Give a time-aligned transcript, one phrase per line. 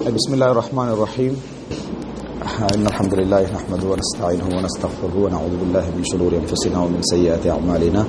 [0.00, 1.32] بسم الله الرحمن الرحيم.
[2.74, 8.02] إن الحمد لله نحمده ونستعينه ونستغفره ونعوذ بالله من شرور أنفسنا ومن سيئات أعمالنا.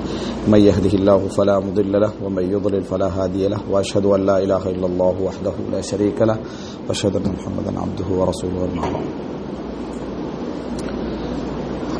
[0.48, 4.62] من يهده الله فلا مضل له ومن يضلل فلا هادي له وأشهد أن لا إله
[4.74, 6.38] إلا الله وحده لا شريك له
[6.88, 9.06] وأشهد أن محمدا عبده ورسوله المعلوم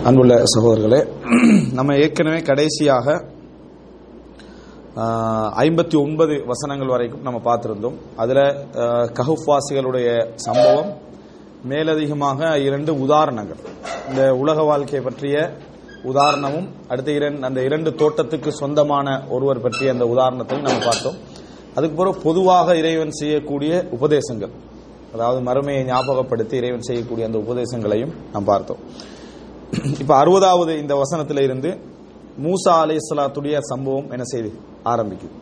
[0.08, 1.00] அன்புள்ள சகோதரர்களே
[1.78, 3.06] நம்ம ஏற்கனவே கடைசியாக
[5.62, 7.94] ஐம்பத்தி ஒன்பது வசனங்கள் வரைக்கும் நம்ம பார்த்திருந்தோம்.
[8.22, 8.40] அதில்
[9.18, 10.08] கஹுஃபாசிகளுடைய
[10.46, 10.90] சம்பவம்
[11.70, 13.60] மேலதிகமாக இரண்டு உதாரணங்கள்.
[14.08, 15.36] இந்த உலக வாழ்க்கை பற்றிய
[16.10, 21.16] உதாரணமும் அடுத்த இரண்டு அந்த இரண்டு தோட்டத்துக்கு சொந்தமான ஒருவர் பற்றிய அந்த உதாரணத்தையும் நம்ம பார்த்தோம்.
[21.76, 24.52] அதுக்கு பிறகு பொதுவாக இறைவன் செய்யக்கூடிய உபதேசங்கள்
[25.14, 28.82] அதாவது மறுமையை ஞாபகப்படுத்தி இறைவன் செய்யக்கூடிய அந்த உபதேசங்களையும் நாம் பார்த்தோம்.
[30.02, 31.70] இப்ப அறுபதாவது இந்த வசனத்தில் இருந்து
[32.45, 34.49] மூசா அலை சலாத்துடைய சம்பவம் என்ன செய்து
[34.93, 35.35] ஆரம்பிக்குது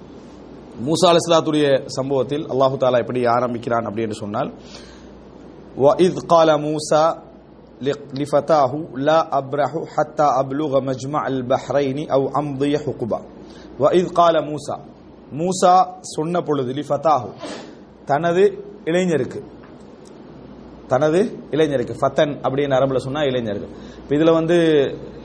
[0.87, 1.67] மூசா அலை சலாத்துடைய
[1.97, 4.51] சம்பவத்தில் அல்லாஹு தாலா எப்படி ஆரம்பிக்கிறான் அப்படின்னு சொன்னால்
[5.77, 7.05] وَإِذْ قَالَ مُوسَى
[8.19, 13.19] لِفَتَاهُ لَا أَبْرَحُ حَتَّى أَبْلُغَ مَجْمَعَ الْبَحْرَيْنِ أَوْ أَمْضِيَ حُقُبًا
[13.79, 14.77] وَإِذْ قَالَ مُوسَى
[15.33, 15.73] மூசா
[16.15, 17.29] சொன்ன பொழுது லிஃபதாஹு
[18.05, 18.43] தனது
[18.85, 19.39] இளைஞருக்கு
[20.92, 21.20] தனது
[21.54, 23.72] இளைஞருக்கு ஃபத்தன் அப்படின்னு அரபுல சொன்னா இளைஞர்கள்.
[24.02, 24.56] இப்போ இதுல வந்து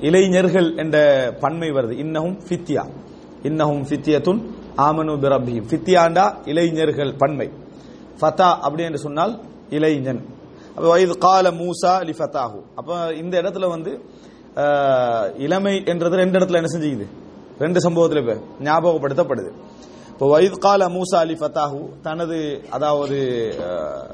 [0.07, 0.97] இளைஞர்கள் என்ற
[1.43, 1.93] பன்மை வருது.
[2.03, 2.83] இன்னஹும் ஃபித்யா
[3.49, 4.41] இன்னஹும் ஃபித்யத்துன்
[4.85, 7.47] ஆமனு பிரபியும் ஃபித்யாண்டா இளைஞர்கள் பன்மை.
[8.19, 9.33] ஃபதா அப்படி என்று சொன்னால்
[9.77, 10.21] இளைஞன்.
[10.75, 12.59] அப்போ வயது கால மூசா லி ஃபத்தாஹு.
[12.79, 13.91] அப்போ இந்த இடத்துல வந்து
[15.45, 17.07] இளமை என்றது ரெண்டு இடத்துல என்ன செஞ்சுக்குது?
[17.63, 18.35] ரெண்டு சம்பவத்தில் இப்போ
[18.67, 19.51] ஞாபகப்படுத்தப்படுது.
[20.15, 22.37] இப்போ வைத் கால மூசா அலி ஃபத்தாஹு தனது
[22.75, 23.17] அதாவது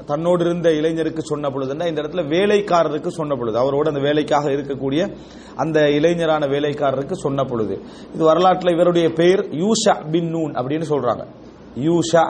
[0.08, 5.02] தன்னோடு இருந்த இளைஞருக்கு சொன்ன பொழுதுன்னா இந்த இடத்துல வேலைக்காரருக்கு சொன்ன பொழுது அவரோட அந்த வேலைக்காக இருக்கக்கூடிய
[5.62, 7.74] அந்த இளைஞரான வேலைக்காரருக்கு சொன்ன பொழுது.
[8.14, 11.24] இது வரலாற்றில் இவருடைய பெயர் யூஷா பின் நூன் அப்படின்னு சொல்றாங்க.
[11.88, 12.24] யூஷா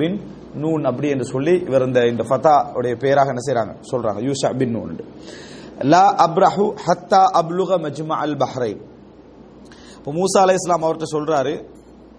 [0.00, 0.18] பின்
[0.62, 4.20] நூன் அப்படி என்று சொல்லி இவர் இந்த இந்த ஃபத்தா உடைய பெயராக என்ன செய்யறாங்க சொல்றாங்க.
[4.28, 4.98] யூஷா பின் நூன்
[5.92, 8.80] லா அப்ரஹு ஹத்தா அப்லுக மஜ்மா அல் பஹ்ரைன்.
[9.98, 11.54] இப்போ மூசா அலை இஸ்லாம் அவர்கிட்ட சொல்றாரு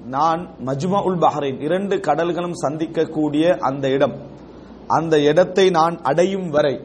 [0.05, 4.15] நான் மஜ்மா உல் பஹ்ரைன் இரண்டு கடல்களும் சந்திக்கக்கூடிய அந்த இடம்.
[4.87, 6.81] அந்த இடத்தை நான் அடையும் வரை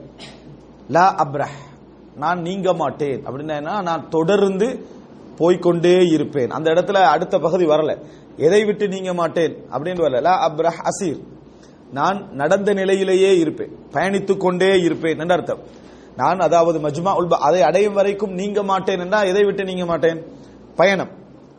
[0.88, 1.66] லா அப்ரஹ்
[2.16, 3.26] நான் நீங்க மாட்டேன்.
[3.26, 4.86] அப்படின்னா நான் தொடர்ந்து
[5.38, 6.50] போய்கொண்டே இருப்பேன்.
[6.50, 7.98] அந்த இடத்துல அடுத்த பகுதி வரல.
[8.36, 9.56] எதை விட்டு நீங்க மாட்டேன்?
[9.72, 10.20] அப்படின்னு வரல.
[10.20, 11.22] லா அப்ரஹ் அசீர்.
[11.92, 13.78] நான் நடந்த நிலையிலேயே இருப்பேன்.
[13.92, 15.58] பயணித்துக் கொண்டே இருப்பேன் என்று அர்த்தம்.
[16.16, 20.22] நான் அதாவது மஜ்மா உல்பா அதை அடையும் வரைக்கும் நீங்க மாட்டேன் என்றால் எதை விட்டு நீங்க மாட்டேன்?
[20.76, 21.17] பயணம்.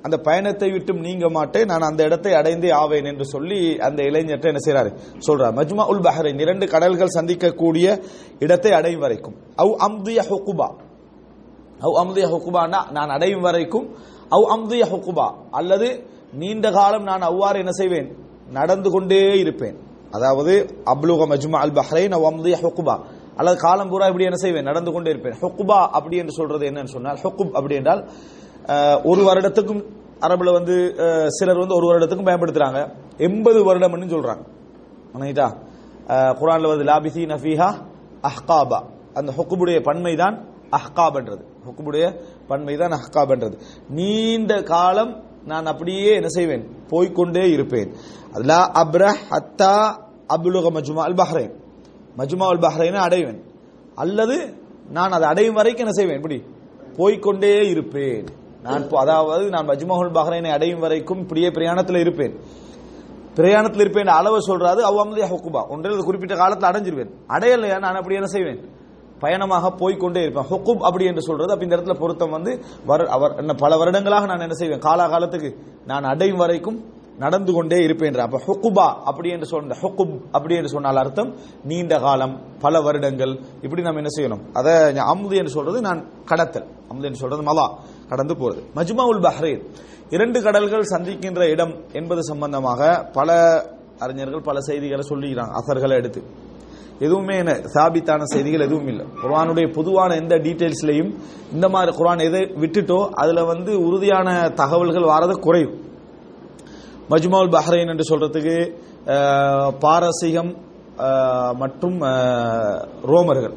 [0.09, 4.57] அந்த பயணத்தை விட்டும் நீங்க மாட்டேன் நான் அந்த இடத்தை அடைந்தே ஆவேன் என்று சொல்லி அந்த இளைஞர்கிட்ட என்ன
[4.65, 4.93] செய்யறாரு
[5.27, 8.03] சொல்றார் மஜ்மா உல் பஹரைன் இரண்டு கடல்கள் சந்திக்கக்கூடிய
[8.39, 9.35] இடத்தை அடையும் வரைக்கும்.
[9.57, 10.67] அவு அம்திய ஹுகுபா.
[11.79, 12.91] அவு அம்திய ஹுகுபானா?
[12.91, 13.95] நான் அடையும் வரைக்கும்.
[14.29, 15.33] அவு அம்திய ஹுகுபா.
[15.51, 16.03] அல்லது
[16.33, 18.17] நீண்ட காலம் நான் அவ்வாறு என்ன செய்வேன்?
[18.51, 19.77] நடந்து கொண்டே இருப்பேன்.
[20.11, 22.99] அதாவது அப்லுக மஜ்மா அல் பஹ்ரைன் அவு அம்திய ஹுகுபா.
[23.35, 24.63] அல்லது காலம் பூரா இப்படி என்ன செய்வேன்?
[24.63, 25.37] நடந்து கொண்டே இருப்பேன்.
[25.41, 28.09] ஹுக்குபா அப்படி என்று சொல்றது என்னன்னு சொன்னால் ஹுக்குப் அப்படி என்றால்
[29.12, 29.81] ஒரு வருடத்துக்கும்
[30.25, 30.75] அரபுல வந்து
[31.38, 32.80] சிலர் வந்து ஒரு வருடத்துக்கும் பயன்படுத்துறாங்க.
[33.28, 34.44] எண்பது வருடம்னு சொல்றாங்க.
[35.24, 35.47] ரைட்டா
[36.40, 37.69] குரான்ல வந்து லாபிசி நஃபீஹா
[38.30, 38.80] அஹ்காபா.
[39.19, 40.35] அந்த ஹொக்குபுடைய பன்மை தான்
[40.78, 41.44] அஹ்காப்ன்றது.
[41.68, 42.06] ஹொக்குபுடைய
[42.50, 43.56] பன்மை தான் அஹ்காப்ன்றது.
[43.97, 45.13] நீண்ட காலம்
[45.51, 46.63] நான் அப்படியே என்ன செய்வேன்?
[46.91, 47.90] போய்கொண்டே இருப்பேன்.
[48.36, 49.75] அதுல அப்ரஹ் ஹத்தா
[50.36, 51.53] அபுலுக மஜ்மா அல் பஹ்ரைன்
[52.19, 53.40] மஜ்மா அல் பஹ்ரைனை அடைவேன்.
[54.03, 54.38] அல்லது
[54.97, 56.19] நான் அதை அடையும் வரைக்கும் என்ன செய்வேன்?
[56.22, 56.38] இப்படி
[57.00, 58.28] போய்கொண்டே இருப்பேன்.
[58.63, 62.39] நான் அதாவது நான் மஜ்மஹுல் பஹ்ரைனை அடையும் வரைக்கும் இப்படியே பிரயாணத்தில் இருப்பேன்.
[63.35, 67.11] பிரயாணத்தில் இருப்பேன் அளவு சொல்றாது அவ்வமதியா ஹொக்குபா ஒன்றில் குறிப்பிட்ட காலத்தில் அடைஞ்சிருவேன்.
[67.27, 68.59] அடையலையா நான் அப்படி என்ன செய்வேன்?
[69.19, 70.45] பயணமாக போய்கொண்டே இருப்பேன்.
[70.49, 71.51] ஹொக்குப் அப்படி என்று சொல்றது.
[71.51, 74.79] அப்ப இந்த இடத்துல பொருத்தம் வந்து அவர் என்ன பல வருடங்களாக நான் என்ன செய்வேன்?
[74.79, 75.55] காலாகாலத்துக்கு
[75.85, 76.83] நான் அடையும் வரைக்கும்
[77.19, 82.41] நடந்து கொண்டே இருப்பேன் அப்ப ஹுக்குபா அப்படி என்று சொன்ன ஹொக்குப் அப்படி என்று சொன்னால் அர்த்தம் நீண்ட காலம்
[82.59, 84.44] பல வருடங்கள் இப்படி நம்ம என்ன செய்யணும்?
[84.53, 86.68] அதை அமுது என்று சொல்றது நான் கடத்தல்.
[86.90, 88.62] அமுது என்று சொல்றது மலா கடந்து போறது.
[88.75, 89.63] மஜ்மா உல் பஹ்ரீன்
[90.09, 93.30] இரண்டு கடல்கள் சந்திக்கின்ற இடம் என்பது சம்பந்தமாக பல
[94.00, 96.22] அறிஞர்கள் பல செய்திகளை சொல்லிக்கிறாங்க அசர்களை எடுத்து.
[97.00, 99.06] எதுவுமே என்ன சாபித்தான செய்திகள் எதுவும் இல்லை.
[99.24, 101.12] குரானுடைய பொதுவான எந்த டீட்டெயில்ஸ்லையும்
[101.54, 105.75] இந்த மாதிரி குரான் எதை விட்டுட்டோ அதுல வந்து உறுதியான தகவல்கள் வாரது குறையும்.
[107.11, 108.56] மஜ்மால் பஹ்ரைன் என்று சொல்றதுக்கு
[109.83, 110.51] பாரசீகம்
[111.61, 111.97] மற்றும்
[113.11, 113.56] ரோமர்கள்.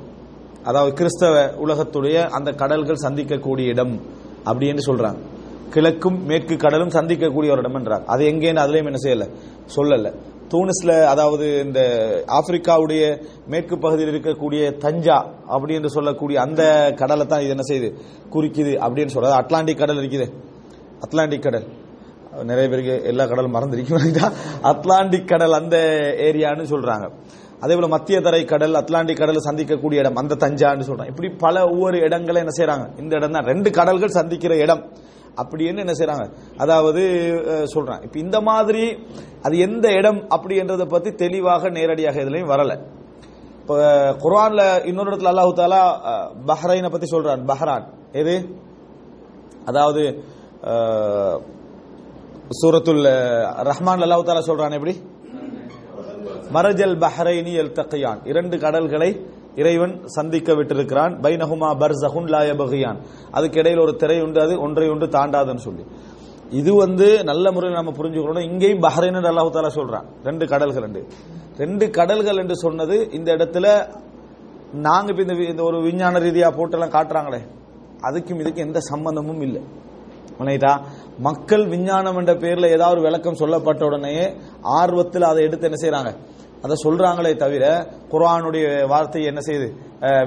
[0.68, 3.94] அதாவது கிறிஸ்தவ உலகத்துடைய அந்த கடல்கள் சந்திக்கக்கூடிய இடம்
[4.50, 5.20] அப்படின்னு சொல்றாங்க.
[5.74, 9.26] கிழக்கும் மேற்கு கடலும் சந்திக்கக்கூடிய ஒரு இடம் என்றார் அது எங்கேன்னு அதுலயும் என்ன செய்யல?
[9.76, 10.08] சொல்லல.
[10.52, 11.80] தூனிஸ்ல அதாவது இந்த
[12.38, 13.02] ஆப்பிரிக்காவுடைய
[13.52, 15.18] மேற்கு பகுதியில் இருக்கக்கூடிய தஞ்சா
[15.54, 16.62] அப்படி என்று சொல்லக்கூடிய அந்த
[17.00, 17.90] கடலை தான் இது என்ன செய்யுது?
[18.34, 20.26] குறிக்குது அப்படின்னு சொல்றது அட்லாண்டிக் கடல் இருக்குது.
[21.06, 21.66] அட்லாண்டிக் கடல்.
[22.50, 24.32] நிறைய பேருக்கு எல்லா கடலும் மறந்துருக்கும்
[24.70, 25.76] அட்லாண்டிக் கடல் அந்த
[26.28, 27.06] ஏரியான்னு சொல்றாங்க.
[27.64, 31.12] அதே போல மத்திய தரை கடல் அட்லாண்டிக் கடல் சந்திக்கக்கூடிய இடம் அந்த தஞ்சான்னு சொல்றாங்க.
[31.14, 33.48] இப்படி பல ஒவ்வொரு இடங்களை என்ன செய்யறாங்க இந்த இடம் தான்.
[33.52, 34.82] ரெண்டு கடல்கள் சந்திக்கிற இடம்.
[35.42, 36.24] அப்படின்னு என்ன செய்யறாங்க
[36.62, 37.02] அதாவது
[37.74, 38.02] சொல்றாங்க.
[38.08, 38.82] இப்ப இந்த மாதிரி
[39.42, 42.74] அது எந்த இடம் அப்படின்றத பத்தி தெளிவாக நேரடியாக இதுலயும் வரல.
[43.60, 43.76] இப்போ
[44.24, 45.82] குர்ஆன்ல இன்னொரு இடத்துல அல்லாஹு தாலா
[46.50, 47.42] பஹ்ரைனை பத்தி சொல்றான்.
[47.52, 47.84] பஹ்ரான்.
[48.20, 48.34] எது?
[49.64, 50.02] அதாவது
[52.60, 53.04] சூரத்துல்
[53.62, 55.00] ரஹ்மான் அல்லாஹ் தாலா சொல்றான் எப்படி?
[56.52, 59.26] மரஜல் பஹ்ரைனி எல் தக்கையான் இரண்டு கடல்களை
[59.56, 61.20] இறைவன் சந்திக்க விட்டிருக்கிறான்.
[61.20, 62.96] பைனஹுமா பர்சஹுன் லா யபகியான்.
[63.30, 65.86] அதுக்கு இடையில் ஒரு திரை உண்டு அது ஒன்றை ஒன்று தாண்டாதுன்னு சொல்லி.
[66.50, 70.04] இது வந்து நல்ல முறையில் நம்ம புரிஞ்சுக்கணும் இங்கேயும் பஹ்ரைன் அல்லாஹு தாலா சொல்றான்.
[70.24, 71.06] ரெண்டு கடல்கள் என்று.
[71.58, 73.86] ரெண்டு கடல்கள் என்று சொன்னது இந்த இடத்துல
[74.72, 77.40] நாங்க இப்ப இந்த வி- இந்த ஒரு விஞ்ஞான ரீதியா போட்டெல்லாம் காட்டுறாங்களே
[78.02, 79.62] அதுக்கும் இதுக்கும் எந்த சம்பந்தமும் இல்லை.
[80.38, 80.80] உண்மைதா
[81.18, 84.14] மக்கள் விஞ்ஞானம் என்ற பேர்ல ஏதாவது ஒரு விளக்கம் சொல்லப்பட்ட உடனே
[84.62, 86.12] ஆர்வத்தில் அதை எடுத்து என்ன செய்யறாங்க
[86.64, 87.64] அதை சொல்றாங்களே தவிர
[88.12, 89.68] குரானுடைய வார்த்தை என்ன செய்யுது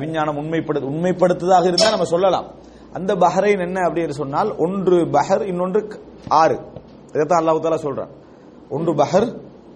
[0.01, 2.47] விஞ்ஞானம் உண்மைப்படுத்து உண்மைப்படுத்துதாக இருந்தா நம்ம சொல்லலாம்.
[2.93, 5.79] அந்த பஹ்ரைன் என்ன அப்படின்னு சொன்னால் ஒன்று பஹர் இன்னொன்று
[6.41, 6.57] ஆறு.
[7.13, 8.11] இதைத்தான் அல்லாஹு தாலா சொல்றான்.
[8.69, 9.27] ஒன்று பஹர்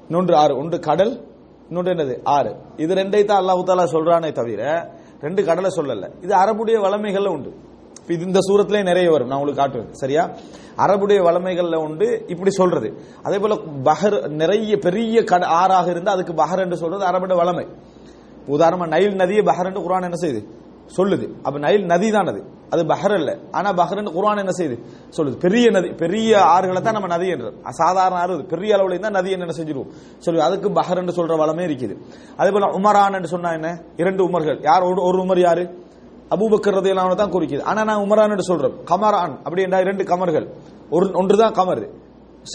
[0.08, 0.58] இன்னொன்று ஆறு.
[0.58, 1.14] ஒன்று கடல்
[1.70, 2.16] இன்னொன்று என்னது?
[2.24, 2.52] ஆறு.
[2.78, 4.62] இது ரெண்டை தான் அல்லாஹு தாலா சொல்றானே தவிர
[5.22, 6.10] ரெண்டு கடலை சொல்லல.
[6.22, 7.52] இது அரபுடைய வளமைகள்ல உண்டு.
[8.08, 9.28] இது இந்த சூரத்திலே நிறைய வரும்.
[9.28, 9.92] நான் உங்களுக்கு காட்டுவேன்.
[9.92, 10.30] சரியா?
[10.80, 12.24] அரபுடைய வளமைகள்ல உண்டு.
[12.28, 13.00] இப்படி சொல்றது.
[13.24, 17.68] அதே போல பஹர் நிறைய பெரிய கட ஆறாக இருந்தால் அதுக்கு பஹர் என்று சொல்றது அரபுடைய வளமை.
[18.48, 20.48] உதாரணமா நைல் நதியை பஹர் என்று குரான் என்ன செய்யுது
[20.98, 21.30] சொல்லுது.
[21.44, 22.44] அப்ப நைல் நதி தான் அது.
[22.70, 24.80] அது பஹர் இல்ல ஆனா பஹர் என்று என்ன செய்யுது
[25.18, 25.40] சொல்லுது.
[25.40, 29.46] பெரிய நதி பெரிய ஆறுகளை தான் நம்ம நதி என்று சாதாரண ஆறு பெரிய அளவுல இருந்தா நதி என்ன
[29.46, 29.88] செஞ்சிருவோம்?
[30.26, 30.38] சொல்லுது.
[30.38, 31.98] அதுக்கு பஹர் என்று சொல்ற வளமே இருக்குது.
[32.38, 33.82] அதே போல உமரான் என்று சொன்னா என்ன?
[33.98, 34.60] இரண்டு உமர்கள்.
[34.62, 34.84] யார்?
[34.84, 35.88] ஒரு- ஒரு உமர் யாரு?
[36.36, 37.62] அபூபக்கர் ரதியல்லாஹு தான் குறிக்குது.
[37.62, 39.38] ஆனா நான் உமரான் என்று கமரான்.
[39.38, 40.48] அப்படி என்றா இரண்டு கமர்கள்.
[40.90, 41.90] ஒரு ஒன்றுதான் கமர்.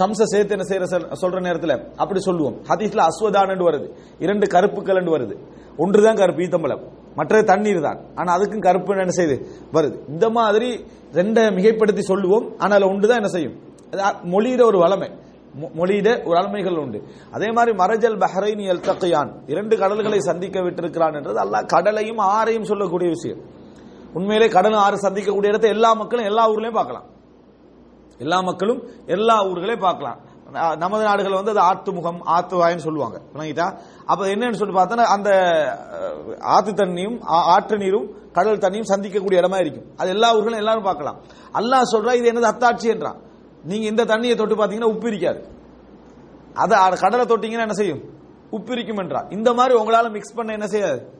[0.04, 2.62] சம்ச சேர்த்து என்ன செய்யற சொல்- சொல்ற நேரத்தில் அப்படி சொல்லுவோம்.
[2.68, 3.90] ஹதீஸ்ல அஸ்வதான் வருது.
[4.18, 5.38] இரண்டு கருப்புக்கள் என்று வருது.
[5.76, 10.08] ஒன்றுதான் கருப்பு ஈத்தம்பலம் மற்றது தண்ணீர் தான் ஆனா அதுக்கும் கருப்பு என்ன செய்யுது வருது.
[10.08, 12.54] இந்த மாதிரி ரெண்டை மிகைப்படுத்தி சொல்லுவோம்.
[12.58, 13.58] ஆனால் ஒன்றுதான் என்ன செய்யும்?
[13.90, 15.10] அது மொழியிட ஒரு வளமை.
[15.60, 17.02] மொ- மொழியிட ஒரு வளமைகள் உண்டு.
[17.30, 23.10] அதே மாதிரி மரஜல் பஹ்ரைன் எல் தக்கையான் இரண்டு கடல்களை சந்திக்க விட்டிருக்கிறான் என்றது அல்லாஹ் கடலையும் ஆறையும் சொல்லக்கூடிய
[23.10, 23.38] விஷயம்.
[24.14, 27.12] உண்மையிலே கடலும் ஆறு சந்திக்கக்கூடிய இடத்தை எல்லா மக்களும் எல்லா ஊர்லயும் பார்க்கலாம்.
[28.18, 30.32] எல்லா மக்களும் எல்லா ஊர்களையும் பார்க்கலாம்.
[30.76, 33.20] நமது நாடுகள் வந்து அது ஆத்துமுகம் ஆத்து வாயின்னு சொல்லுவாங்க.
[33.34, 33.78] விளங்கிட்டா?
[34.06, 35.30] அப்ப என்னன்னு சொல்லி பார்த்தோன்னா அந்த
[36.40, 39.84] ஆத்து தண்ணியும் ஆ- ஆற்று நீரும் கடல் தண்ணியும் சந்திக்கக்கூடிய இடமா இருக்கும்.
[39.96, 41.20] அது எல்லா ஊர்களும் எல்லாரும் பார்க்கலாம்.
[41.52, 43.16] அல்லாஹ் சொல்றா இது என்னது அத்தாட்சி என்றான்.
[43.64, 45.48] நீங்க இந்த தண்ணியை தொட்டு பார்த்தீங்கன்னா உப்பு இருக்காது.
[46.54, 48.02] அதை கடலை தொட்டீங்கன்னா என்ன செய்யும்?
[48.50, 51.12] உப்பு இருக்கும் என்றா இந்த மாதிரி உங்களால மிக்ஸ் பண்ண என்ன செய்யாது?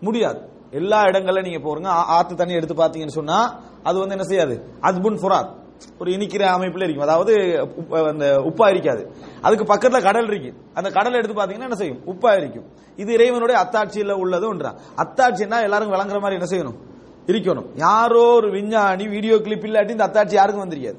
[0.00, 0.48] முடியாது.
[0.70, 4.68] எல்லா இடங்கள்ல நீங்க போறீங்க ஆத்து தண்ணி எடுத்து பாத்தீங்கன்னு சொன்னா அது வந்து என்ன செய்யாது?
[4.80, 5.58] அத்புன் ஃபுராத்.
[5.98, 7.08] ஒரு இனிக்கிற அமைப்புல இருக்கும்.
[7.08, 7.58] அதாவது
[8.06, 9.12] அந்த உப்பா இருக்காது.
[9.40, 10.54] அதுக்கு பக்கத்துல கடல் இருக்கு.
[10.74, 12.00] அந்த கடல் எடுத்து பாத்தீங்கன்னா என்ன செய்யும்?
[12.06, 12.64] உப்பா இருக்கும்.
[12.96, 14.54] இது இறைவனுடைய அத்தாட்சியில உள்ளது
[14.96, 16.88] அத்தாட்சின்னா எல்லாரும் விளங்குற மாதிரி என்ன செய்யணும்?
[17.26, 17.66] இருக்கணும்.
[17.74, 20.96] யாரோ ஒரு விஞ்ஞானி வீடியோ கிளிப் இல்லாட்டி இந்த அத்தாட்சி யாருக்கும் வந்திருக்காது.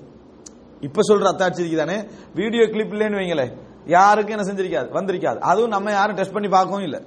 [0.80, 2.08] இப்ப சொல்ற அத்தாட்சி இருக்குதானே?
[2.36, 3.58] வீடியோ கிளிப் இல்லைன்னு வைங்களேன்.
[3.86, 4.86] யாருக்கும் என்ன செஞ்சிருக்காது?
[4.86, 5.38] வந்திருக்காது.
[5.38, 7.02] அதுவும் நம்ம யாரும் டெஸ்ட் பண்ணி பார்க்கவும் இல்லை.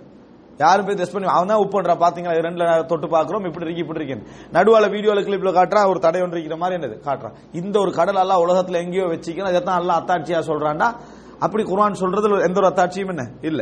[0.58, 2.34] யாரும் போய் டெஸ்ட் பண்ணி அவன் தான் உப்புன்றா பாத்தீங்களா?
[2.34, 4.16] இது ரெண்டுல தொட்டு பாக்குறோம் இப்படி இருக்கு இப்படி இருக்கு
[4.52, 6.96] நடுவால வீடியோல கிளிப்ல காட்டுறான் ஒரு தடை ஒன்று இருக்கிற மாதிரி என்னது?
[7.06, 10.88] காட்டுறான் இந்த ஒரு கடல் எல்லாம் உலகத்துல எங்கேயோ வச்சுக்கணும் இதைத்தான் எல்லாம் அத்தாட்சியா சொல்றான்டா.
[11.44, 13.24] அப்படி குர்ஆன் சொல்றதுல எந்த ஒரு அத்தாட்சியும் என்ன?
[13.48, 13.60] இல்ல.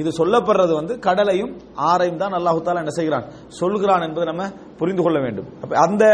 [0.00, 1.52] இது சொல்லப்படுறது வந்து கடலையும்
[1.90, 3.24] ஆறையும் தான் அல்லாஹு தாலா என்ன செய்கிறான்?
[3.60, 4.44] சொல்கிறான் என்பதை நம்ம
[4.80, 5.48] புரிந்து கொள்ள வேண்டும்.
[5.62, 6.04] அப்ப அந்த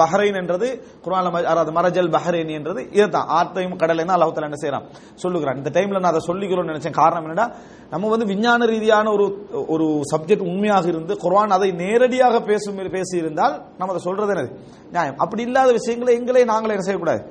[0.00, 0.66] பஹ்ரைன் என்றது
[1.04, 3.28] குரான் அதாவது மரஜல் பஹ்ரைன் என்றது இதுதான்.
[3.38, 4.86] ஆர்த்தையும் கடலையும் தான் அல்லாஹு தாலா என்ன செய்யறான்
[5.22, 5.58] சொல்லுகிறான்.
[5.60, 6.98] இந்த டைம்ல நான் அதை சொல்லிக்கிறோம்னு நினைச்சேன்.
[7.02, 7.46] காரணம் என்னடா
[7.94, 9.26] நம்ம வந்து விஞ்ஞான ரீதியான ஒரு
[9.74, 14.50] ஒரு சப்ஜெக்ட் உண்மையாக இருந்து குர்ஆன் அதை நேரடியாக பேசும் பேசியிருந்தால் நம்ம அதை சொல்றது என்னது?
[14.94, 15.18] நியாயம்.
[15.24, 17.22] அப்படி இல்லாத விஷயங்களை எங்களை நாங்களே என்ன செய்யக்கூடாது?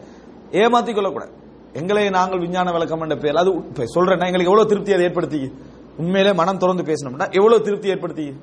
[0.63, 1.33] ஏமாத்திக் கொள்ளக்கூடாது.
[1.73, 5.51] எங்களை நாங்கள் விஞ்ஞான விளக்கம் என்ற பேர் அது இப்ப சொல்றேன் எங்களுக்கு எவ்வளவு திருப்தி அதை ஏற்படுத்தி?
[5.97, 8.33] உண்மையிலே மனம் திறந்து பேசணும்னா எவ்வளவு திருப்தி ஏற்படுத்தி?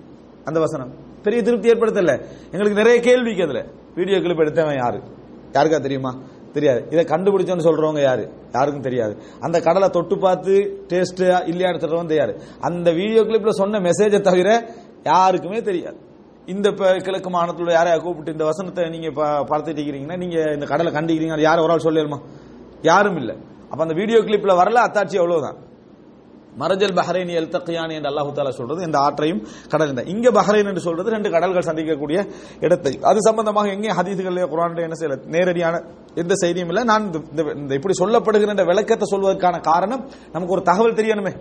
[0.45, 0.95] அந்த வசனம்.
[1.23, 2.25] பெரிய திருப்தி ஏற்படுத்தல.
[2.45, 5.01] எங்களுக்கு நிறைய கேள்விக்கு அதுல வீடியோ கிளிப் எடுத்தவன் யாரு?
[5.53, 6.19] யாருக்கா தெரியுமா?
[6.53, 6.87] தெரியாது.
[6.91, 8.33] இதை கண்டுபிடிச்சோன்னு சொல்றவங்க யாரு?
[8.55, 9.17] யாருக்கும் தெரியாது.
[9.41, 15.63] அந்த கடலை தொட்டு பார்த்து டேஸ்ட் இல்லையா சொல்றவங்க தெரியாது அந்த வீடியோ கிளிப்ல சொன்ன மெசேஜை தவிர யாருக்குமே
[15.63, 15.97] தெரியாது.
[16.47, 21.41] இந்த கிழக்கு மாநிலத்தில் யாரையா கூப்பிட்டு இந்த வசனத்தை நீங்க ப- பார்த்துட்டு இருக்கிறீங்கன்னா நீங்க இந்த கடலை கண்டிக்கிறீங்க.
[21.41, 22.19] யாரும் ஒரு ஆள் சொல்லிடுமா
[22.83, 23.37] யாரும் இல்லை
[23.71, 25.69] அப்ப அந்த வீடியோ கிளிப்ல வரல அத்தாட்சி அவ்வளவுதான்.
[26.59, 30.81] மரஜல் பஹ்ரைன் எல் தக்கியான் என்று அல்லாஹு தாலா சொல்றது இந்த ஆற்றையும் கடல் இந்த இங்க பஹ்ரைன் என்று
[30.81, 32.99] சொல்றது ரெண்டு கடல்கள் சந்திக்கக்கூடிய இடத்தை.
[33.03, 35.25] அது சம்பந்தமாக எங்கே ஹதீதுகளிலே குரான் என்ன செய்யல?
[35.25, 35.83] நேரடியான
[36.15, 36.85] எந்த செய்தியும் இல்லை.
[36.85, 41.37] நான் இந்த- இந்த- இப்படி சொல்லப்படுகிற இந்த விளக்கத்தை சொல்வதற்கான காரணம் நமக்கு ஒரு தகவல் தெரியணுமே.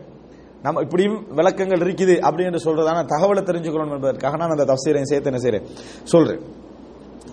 [0.61, 5.37] நம்ம இப்படியும் விளக்கங்கள் இருக்குது அப்படி என்று சொல்றதான தகவலை தெரிஞ்சுக்கணும் என்பதற்காக நான் அந்த தப்சீரையும் சேர்த்து என்ன
[5.37, 5.69] செய்யறேன்
[6.03, 6.41] சொல்றேன்.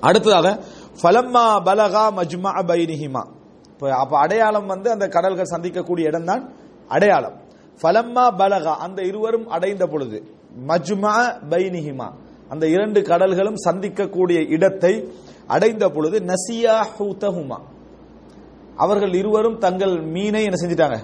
[0.00, 0.58] அடுத்ததாக
[1.02, 3.35] ஃபலம்மா பலகா மஜ்மா பைனிஹிமா.
[3.76, 6.42] இப்போ அப்ப அடையாளம் வந்து அந்த கடல்கள் சந்திக்கக்கூடிய இடம் தான்
[6.88, 7.34] அடையாளம்.
[7.82, 10.18] ஃபலம்மா பலகா அந்த இருவரும் அடைந்த பொழுது
[10.68, 11.14] மஜ்மா
[11.50, 12.06] பைனிஹிமா
[12.48, 15.12] அந்த இரண்டு கடல்களும் சந்திக்கக்கூடிய இடத்தை
[15.46, 17.58] அடைந்த பொழுது நசியா ஹூதஹுமா
[18.76, 20.98] அவர்கள் இருவரும் தங்கள் மீனை என்ன செஞ்சிட்டாங்க?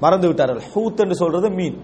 [0.00, 0.62] மறந்து விட்டார்கள்.
[0.74, 1.78] ஹூத் என்று சொல்றது மீன்.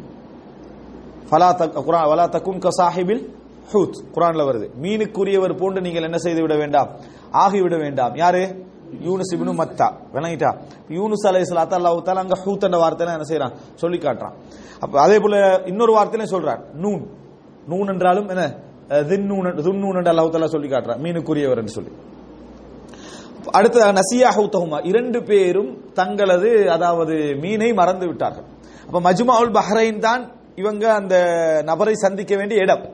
[1.31, 3.25] ஃபலா தக் குரான் வலா தக்கும் கசாஹிபில்
[3.73, 4.71] ஹூத் குரான்ல வருது.
[4.83, 6.91] மீனுக்குரியவர் போன்று நீங்கள் என்ன செய்து விட வேண்டாம்?
[7.33, 8.15] ஆகிவிட வேண்டாம்.
[8.15, 8.75] யாரு?
[9.07, 10.51] யூனுஸ் இப்னு மத்தா விளங்கிட்டா.
[10.99, 13.55] யூனுஸ் அலைஹிஸ்ஸலாத்து அல்லாஹ் தஆலா அங்க ஹூத் என்ற வார்த்தையில என்ன செய்றான்?
[13.83, 14.35] சொல்லி காட்டுறான்.
[14.85, 17.03] அப்ப அதே போல இன்னொரு வார்த்தையில சொல்றான் நூன்.
[17.71, 18.45] நூன் என்றாலும் என்ன?
[19.11, 21.01] தின்னூன் துன்னூன் என்று அல்லாஹ் தஆலா சொல்லி காட்டுறான்.
[21.05, 21.93] மீனுக்குரியவர் என்று சொல்லி.
[23.59, 28.47] அடுத்த நசியா ஹவுத்தஹுமா இரண்டு பேரும் தங்களது அதாவது மீனை மறந்து விட்டார்கள்.
[28.87, 30.23] அப்ப மஜ்மாவுல் பஹ்ரைன் தான்
[30.57, 31.15] இவங்க அந்த
[31.71, 32.85] நபரை சந்திக்க வேண்டிய இடம்.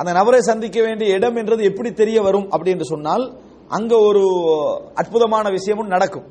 [0.00, 3.24] அந்த நபரை சந்திக்க வேண்டிய இடம் என்றது எப்படி தெரிய வரும் அப்படி என்று சொன்னால்
[3.68, 4.24] அங்க ஒரு
[4.94, 6.26] அற்புதமான விஷயம் ஒன்று நடக்கும்.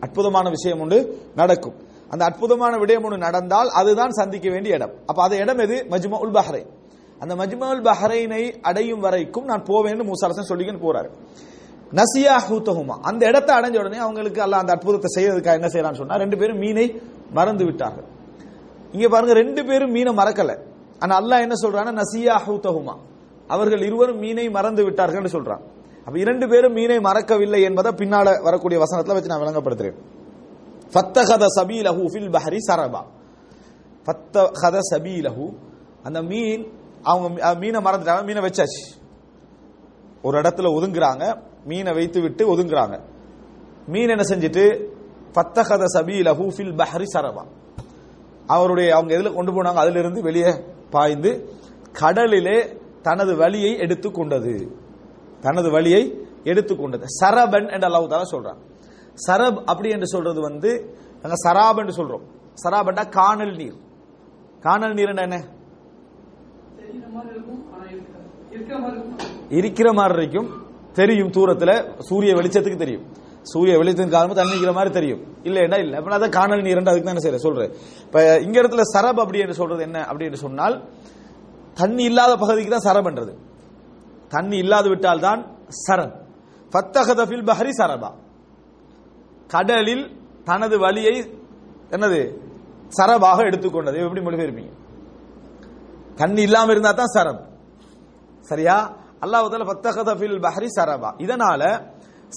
[0.00, 1.74] அற்புதமான விஷயம் ஒன்று நடக்கும்.
[2.08, 4.92] அந்த அற்புதமான விடயம் ஒன்று நடந்தால் அதுதான் சந்திக்க வேண்டிய இடம்.
[5.06, 5.86] அப்ப அது இடம் எது?
[5.90, 6.66] மஜ்மா உல் பஹ்ரைன்.
[7.18, 11.10] அந்த மஜ்மா உல் பஹ்ரைனை அடையும் வரைக்கும் நான் போவேன்னு மூசாரசன் சொல்லிக்கின்னு போறாரு.
[11.92, 12.96] நசியா ஹூத்தஹுமா.
[13.00, 17.00] அந்த இடத்தை அடைஞ்ச உடனே அவங்களுக்கு அல்ல அந்த அற்புதத்தை செய்யறதுக்காக என்ன செய்யலாம்னு சொன்னா ரெண்டு பேரும் மீனை
[17.32, 18.04] மறந்து விட்டார்கள்.
[18.92, 20.58] இங்க பாருங்க ரெண்டு பேரும் மீனை மறக்கல.
[20.98, 22.96] ஆனா அல்லாஹ் என்ன சொல்றான்னா நசியா ஹூத்தஹுமா.
[23.46, 25.74] அவர்கள் இருவரும் மீனை மறந்து விட்டார்கள் சொல்றான்
[26.06, 29.94] அப்ப இரண்டு பேரும் மீனை மறக்கவில்லை என்பதை பின்னால வரக்கூடிய வசனத்துல வச்சு நான் விளங்கப்படுத்துறேன்.
[30.94, 33.04] ஃபத்தகத சபீலஹு ஃபில் பஹரி சரபா.
[34.06, 35.56] ஃபத்தகத சபீலஹு.
[36.02, 36.72] அந்த மீன்
[37.02, 39.02] அவங்க மீ- மீனை மறந்துட்டாங்க மீனை வச்சாச்சு.
[40.22, 43.00] ஒரு இடத்துல ஒதுங்குறாங்க மீனை வைத்து விட்டு ஒதுங்குறாங்க.
[43.86, 44.84] மீன் என்ன செஞ்சுட்டு?
[45.34, 47.46] ஃபத்தகத சபீலஹு ஃபில் பஹரி சரபா.
[48.46, 49.74] அவருடைய அவங்க எதில் கொண்டு போனாங்க?
[49.74, 50.54] அதிலிருந்து வெளியே
[50.90, 51.48] பாய்ந்து
[51.92, 54.84] கடலிலே தனது வழியை எடுத்துக்கொண்டது
[55.46, 56.02] தனது வழியை
[56.50, 58.60] எடுத்துக்கொண்டது சரபன் என்று அல்லாஹு தாலா சொல்றான்.
[59.26, 60.70] சரப் அப்படி என்று சொல்றது வந்து
[61.22, 62.24] நாங்கள் சராப் என்று சொல்றோம்.
[62.62, 63.76] சராபண்டா காணல் நீர்.
[64.66, 65.38] காணல் நீர் என்ன?
[69.58, 70.48] இருக்கிற மாதிரி இருக்கும்.
[70.98, 71.70] தெரியும் தூரத்துல
[72.08, 73.04] சூரிய வெளிச்சத்துக்கு தெரியும்.
[73.52, 75.20] சூரிய வெளிச்சத்தின் காரணமா தண்ணி இருக்கிற மாதிரி தெரியும்.
[75.48, 75.94] இல்லைன்னா இல்ல.
[75.98, 77.72] அப்ப அதான் காணல் நீர் அதுக்கு தான் என்ன சொல்றேன்
[78.06, 79.98] இப்ப இங்க இடத்துல சரப் அப்படி என்று சொல்றது என்ன?
[80.10, 80.76] அப்படி என்று சொன்னால்
[81.80, 83.32] தண்ணி இல்லாத பகுதிக்கு தான் சரபன்றது
[84.28, 85.46] தண்ணி இல்லாது விட்டால் தான்
[85.88, 86.12] சரண்.
[86.72, 88.12] ஃபத்தகத ஃபில் பஹரி சரபா.
[89.48, 91.30] கடலில் தனது வழியை
[91.90, 92.36] என்னது?
[92.98, 93.96] சரபாக எடுத்துக்கொண்டது.
[93.96, 94.72] எப்படி மொழிபெயர்ப்பீங்க?
[96.14, 97.40] தண்ணி இல்லாம இருந்தா தான் சரண்.
[98.40, 98.96] சரியா?
[99.20, 101.14] அல்லாஹ் தால ஃபில் பஹரி சரபா.
[101.18, 101.94] இதனால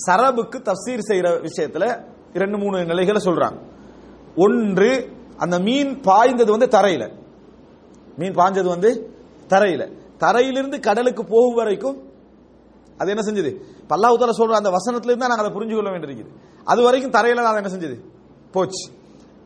[0.07, 3.59] சரபுக்கு தப்சீர் செய்யற விஷயத்துல இரண்டு மூணு நிலைகளை சொல்றாங்க.
[4.35, 7.11] ஒன்று அந்த மீன் பாய்ந்தது வந்து தரையில.
[8.17, 9.13] மீன் பாய்ஞ்சது வந்து
[9.47, 9.91] தரையில.
[10.19, 11.97] தரையிலிருந்து கடலுக்கு போகும் வரைக்கும்
[12.99, 13.51] அது என்ன செஞ்சது?
[13.89, 16.31] பல்லாவுத்தால சொல்ற அந்த வசனத்துல இருந்தா நாங்க அதை புரிஞ்சு கொள்ள வேண்டியிருக்குது.
[16.65, 17.97] அது வரைக்கும் தரையில நான் என்ன செஞ்சது?
[18.51, 18.85] போச்சு.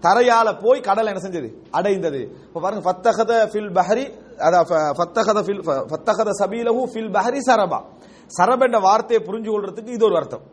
[0.04, 1.50] தரையால போய் கடல் என்ன செஞ்சது?
[1.72, 2.22] அடைந்தது.
[2.48, 4.06] இப்ப பாருங்க ஃபத்தகத ஃபில் பஹரி
[4.48, 4.60] அதா
[4.98, 5.62] ஃபத்தகத ஃபில்
[5.92, 7.80] ஃபத்தகத சபீலஹு ஃபில் பஹரி சரபா.
[8.38, 10.44] சரப் என்ற வார்த்தையை புரிஞ்சு கொள்றதுக்கு இது ஒரு அர்த்தம்.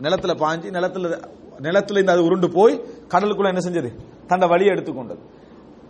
[0.00, 1.06] நிலத்துல பாஞ்சு நிலத்துல
[1.66, 2.74] நிலத்துல இருந்து அது உருண்டு போய்
[3.12, 3.90] கடலுக்குள்ள என்ன செஞ்சது?
[4.26, 5.22] தன்னை வழியை எடுத்துக்கொண்டது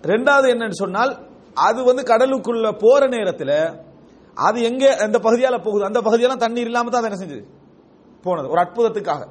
[0.02, 1.12] ரெண்டாவது என்னன்னு சொன்னால்
[1.54, 3.80] அது வந்து கடலுக்குள்ள போற நேரத்தில்
[4.34, 5.84] அது எங்க அந்த பகுதியால போகுது?
[5.84, 7.44] அந்த பகுதியெல்லாம் தண்ணீர் இல்லாம தான் என்ன செஞ்சது?
[8.22, 8.48] போனது.
[8.48, 9.26] ஒரு அற்புதத்துக்காக.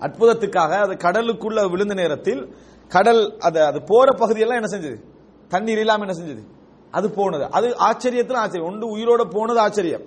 [0.00, 2.54] அற்புதத்துக்காக அது கடலுக்குள்ள விழுந்த நேரத்தில்
[2.88, 5.04] கடல் அது அது போற பகுதியெல்லாம் என்ன செஞ்சது?
[5.48, 6.44] தண்ணீர் இல்லாம என்ன செஞ்சது?
[6.90, 7.44] அது போனது.
[7.50, 8.72] அது ஆச்சரியத்தில் ஆச்சரியம்.
[8.72, 10.02] ஒன்று உயிரோட போனது ஆச்சரியம்.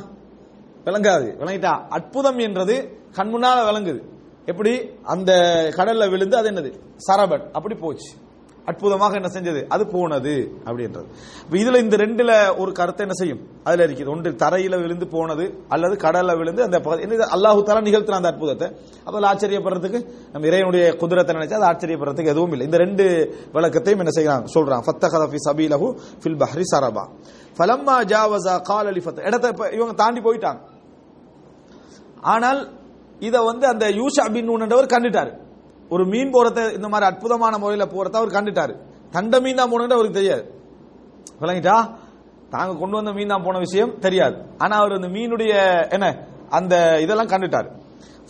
[0.85, 1.35] விளங்காது.
[1.39, 1.87] விளங்கிட்டா.
[1.89, 4.03] அற்புதம் என்றது கண் முன்னால விளங்குது.
[4.45, 4.89] எப்படி?
[5.03, 5.31] அந்த
[5.77, 6.74] கடல்ல விழுந்து அது என்னது?
[6.98, 7.51] சரபன்.
[7.53, 8.12] அப்படி போச்சு.
[8.65, 9.67] அற்புதமாக என்ன செஞ்சது?
[9.67, 11.05] அது போனது அப்படின்றது.
[11.51, 13.39] இதுல இந்த ரெண்டுல ஒரு கருத்தை என்ன செய்யும்?
[13.63, 14.07] அதுல இருக்குது.
[14.07, 18.67] ஒன்று தரையில விழுந்து போனது அல்லது கடல்ல விழுந்து அந்த என்ன அல்லாஹு தலா நிகழ்த்தின அந்த அற்புதத்தை.
[19.05, 20.00] அதில் ஆச்சரியப்படுறதுக்கு
[20.31, 22.65] நம்ம இறைவனுடைய குதிரத்தை நினைச்சா அது ஆச்சரியப்படுறதுக்கு எதுவும் இல்லை.
[22.65, 23.05] இந்த ரெண்டு
[23.53, 24.83] விளக்கத்தையும் என்ன செய்யலாம் சொல்றான்.
[24.88, 27.05] ஃபத்தகத ஃபி சபீலஹு ஃபில் பஹ்ரி சரபா.
[27.57, 30.60] ஃபலம்மா ஜாவஸா கால் அலி ஃபத் இடத்தை இவங்க தாண்டி போயிட்டாங்க.
[32.21, 32.79] ஆனால்
[33.27, 35.31] இதை வந்து அந்த யூஷா பின் நூன்றவர் கண்டுட்டாரு.
[35.89, 38.73] ஒரு மீன் போறத இந்த மாதிரி அற்புதமான முறையில் போறத அவர் கண்டுட்டாரு.
[39.11, 40.43] தண்ட மீன் தான் போனது அவருக்கு தெரியாது.
[41.41, 41.75] விளங்கிட்டா?
[42.49, 44.45] தாங்க கொண்டு வந்த மீன் தான் போன விஷயம் தெரியாது.
[44.57, 45.53] ஆனா அவர் அந்த மீனுடைய
[45.89, 46.07] என்ன
[46.49, 47.69] அந்த இதெல்லாம் கண்டுட்டாரு.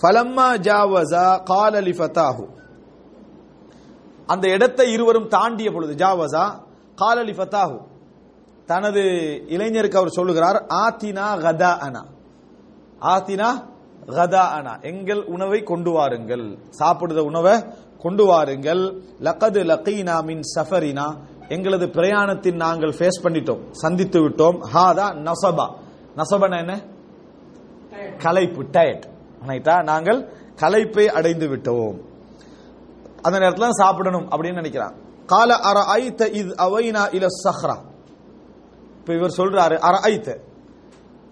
[0.01, 2.43] ஃபலம்மா ஜாவஸா காலலி ஃபத்தாஹு.
[4.27, 6.45] அந்த இடத்தை இருவரும் தாண்டிய பொழுது ஜாவஸா
[6.95, 7.77] காலலி ஃபத்தாஹு.
[8.65, 9.01] தனது
[9.47, 12.03] இளைஞருக்கு அவர் சொல்லுகிறார் ஆத்தினா கதா அனா
[13.01, 13.49] ஆத்தினா
[14.05, 16.57] கதா அனா எங்கள் உணவை கொண்டு வாருங்கள்.
[16.79, 17.63] சாப்பிடுற உணவை
[17.97, 19.03] கொண்டு வாருங்கள்.
[19.19, 21.17] லக்கது லக்கீனா மின் சஃபரினா
[21.47, 24.57] எங்களது பிரயாணத்தின் நாங்கள் ஃபேஸ் பண்ணிட்டோம் சந்தித்து விட்டோம்.
[24.73, 25.73] ஹாதா நசபா.
[26.15, 26.81] நசபனா என்ன?
[28.17, 29.03] களைப்பு டயட்
[29.47, 32.01] நைட்டா நாங்கள் களைப்பை அடைந்து விட்டோம்.
[33.21, 34.93] அந்த நேரத்தில் சாப்பிடணும் அப்படின்னு நினைக்கிறான்.
[35.25, 37.75] கால அர ஐத்த இது அவைனா இல சஹ்ரா?
[38.99, 40.41] இப்ப இவர் சொல்றாரு அர ஐத்த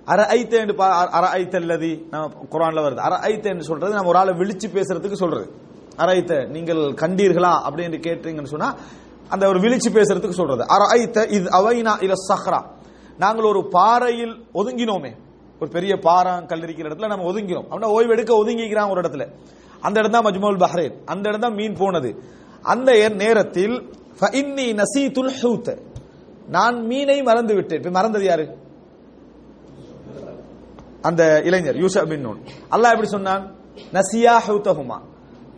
[0.10, 2.96] அற ஐத்த அற பா- நம்ம குரான்ல வருது.
[2.96, 5.52] அற ஐத்த என்று சொல்றது நம்ம ஒரு ஆளை விழிச்சு பேசுறதுக்கு சொல்றது.
[5.96, 8.76] அற ஐத்த நீங்கள் கண்டீர்களா அப்படின்னு கேட்டீங்கன்னு சொன்னா
[9.30, 10.66] அந்த ஒரு விழிச்சு பேசுறதுக்கு சொல்றது.
[10.68, 12.64] அற ஐத்த இது அவைனா இல சஹ்ரா.
[13.18, 15.16] நாங்கள் ஒரு பாறையில் ஒதுங்கினோமே.
[15.60, 17.66] ஒரு பெரிய பாறை கல் இருக்கிற இடத்துல நம்ம ஒதுங்கினோம்.
[17.70, 19.28] அப்படின்னா ஓய்வு எடுக்க ஒதுங்கிக்கிறான் ஒரு இடத்துல.
[19.82, 20.94] அந்த இடம் தான் மஜ்மோல் பஹ்ரேன்.
[21.06, 22.24] அந்த இடம் தான் மீன் போனது.
[22.62, 23.90] அந்த நேரத்தில்
[26.48, 28.58] நான் மீனை மறந்து விட்டேன் இப்ப மறந்தது யாரு?
[31.02, 32.40] அந்த இளைஞர் யூசா பின் நூன்.
[32.72, 33.56] அல்லாஹ் எப்படி சொன்னான்?
[33.92, 34.98] நசியா ஹவுதஹுமா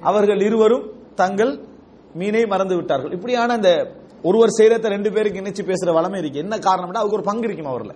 [0.01, 1.65] அவர்கள் இருவரும் தங்கள்
[2.13, 3.11] மீனை மறந்து விட்டார்கள்.
[3.11, 6.39] இப்படியான அந்த ஒருவர் செய்யறத ரெண்டு பேருக்கு இணைச்சு பேசுற வளமை இருக்கு.
[6.39, 7.93] என்ன காரணம்னா அதுக்கு ஒரு பங்கு இருக்கும் அவர்ல.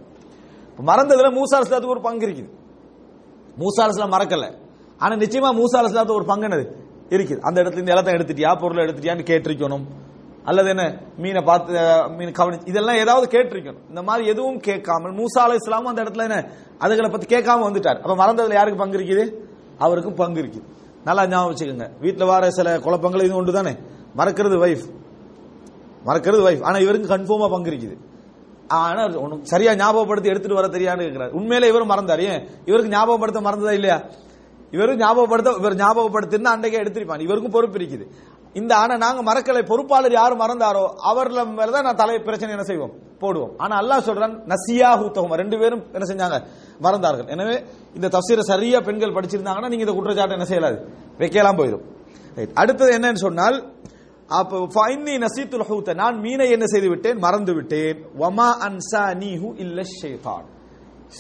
[0.90, 2.52] மறந்ததுல மூசா அலிஸ்லாத்துக்கு ஒரு பங்கு இருக்குது.
[3.60, 4.46] மூசா அலிஸ்லாம் மறக்கல.
[4.98, 6.48] ஆனா நிச்சயமா மூசா அலிஸ்லாத்து ஒரு பங்கு
[7.10, 7.40] இருக்குது.
[7.40, 9.86] அந்த இடத்துல இந்த இடத்த எடுத்துட்டியா பொருளை எடுத்துட்டியான்னு கேட்டிருக்கணும்.
[10.46, 10.84] அல்லது என்ன?
[11.18, 11.74] மீனை பார்த்து
[12.18, 13.82] மீன் கவனி இதெல்லாம் ஏதாவது கேட்டிருக்கணும்.
[13.90, 16.40] இந்த மாதிரி எதுவும் கேட்காமல் மூசா அலை இஸ்லாமும் அந்த இடத்துல என்ன?
[16.80, 18.00] அதுகளை பத்தி கேட்காம வந்துட்டார்.
[18.00, 19.26] அப்ப மறந்ததுல யாருக்கு பங்கு இருக்குது?
[19.78, 20.66] அவருக்கும் பங்கு இருக்குது.
[21.04, 21.88] நல்லா ஞாபகம் வச்சுக்கோங்க.
[22.00, 23.74] வீட்டில் வர சில குழப்பங்கள் இது ஒன்று தானே
[24.18, 24.86] மறக்கிறது வைஃப்
[26.06, 27.98] மறக்கிறது வைஃப் ஆனா இவருக்கு கன்ஃபார்மா பங்கு இருக்குது.
[28.68, 32.22] ஆனா உனக்கு சரியா ஞாபகப்படுத்தி எடுத்துட்டு வர தெரியான்னு கேட்கிறார் உண்மையில இவரும் மறந்தார்.
[32.22, 32.48] ஏன்?
[32.66, 33.98] இவருக்கு ஞாபகப்படுத்த மறந்ததா இல்லையா?
[34.72, 37.26] இவரும் ஞாபகப்படுத்த இவர் ஞாபகப்படுத்தினா அன்றைக்கே எடுத்திருப்பான்.
[37.28, 38.06] இவருக்கும் பொறுப்பு இருக்குது.
[38.60, 42.94] இந்த ஆனா நாங்க மறக்கலை பொறுப்பாளர் யார் மறந்தாரோ அவர்ல மேலதான் நான் தலை பிரச்சனை என்ன செய்வோம்?
[43.22, 43.54] போடுவோம்.
[43.64, 46.38] ஆனா அல்லாஹ் சொல்றான் நசியா ஹூத்தகம் ரெண்டு பேரும் என்ன செஞ்சாங்க?
[46.86, 47.28] மறந்தார்கள்.
[47.36, 47.56] எனவே
[47.98, 50.78] இந்த தப்சீரை சரியா பெண்கள் படிச்சிருந்தாங்கன்னா நீங்க இந்த குற்றச்சாட்டை என்ன செய்யலாது?
[51.22, 51.86] வைக்கலாம் போயிடும்.
[52.62, 53.58] அடுத்தது என்னன்னு சொன்னால்
[54.40, 55.96] அப்போ ஃபைனி நசீத்துல் ஹூத்த.
[56.02, 57.18] நான் மீனை என்ன செய்து விட்டேன்?
[57.26, 57.98] மறந்து விட்டேன்.
[58.22, 60.46] வமா அன்சானிஹு இல்ல ஷைத்தான்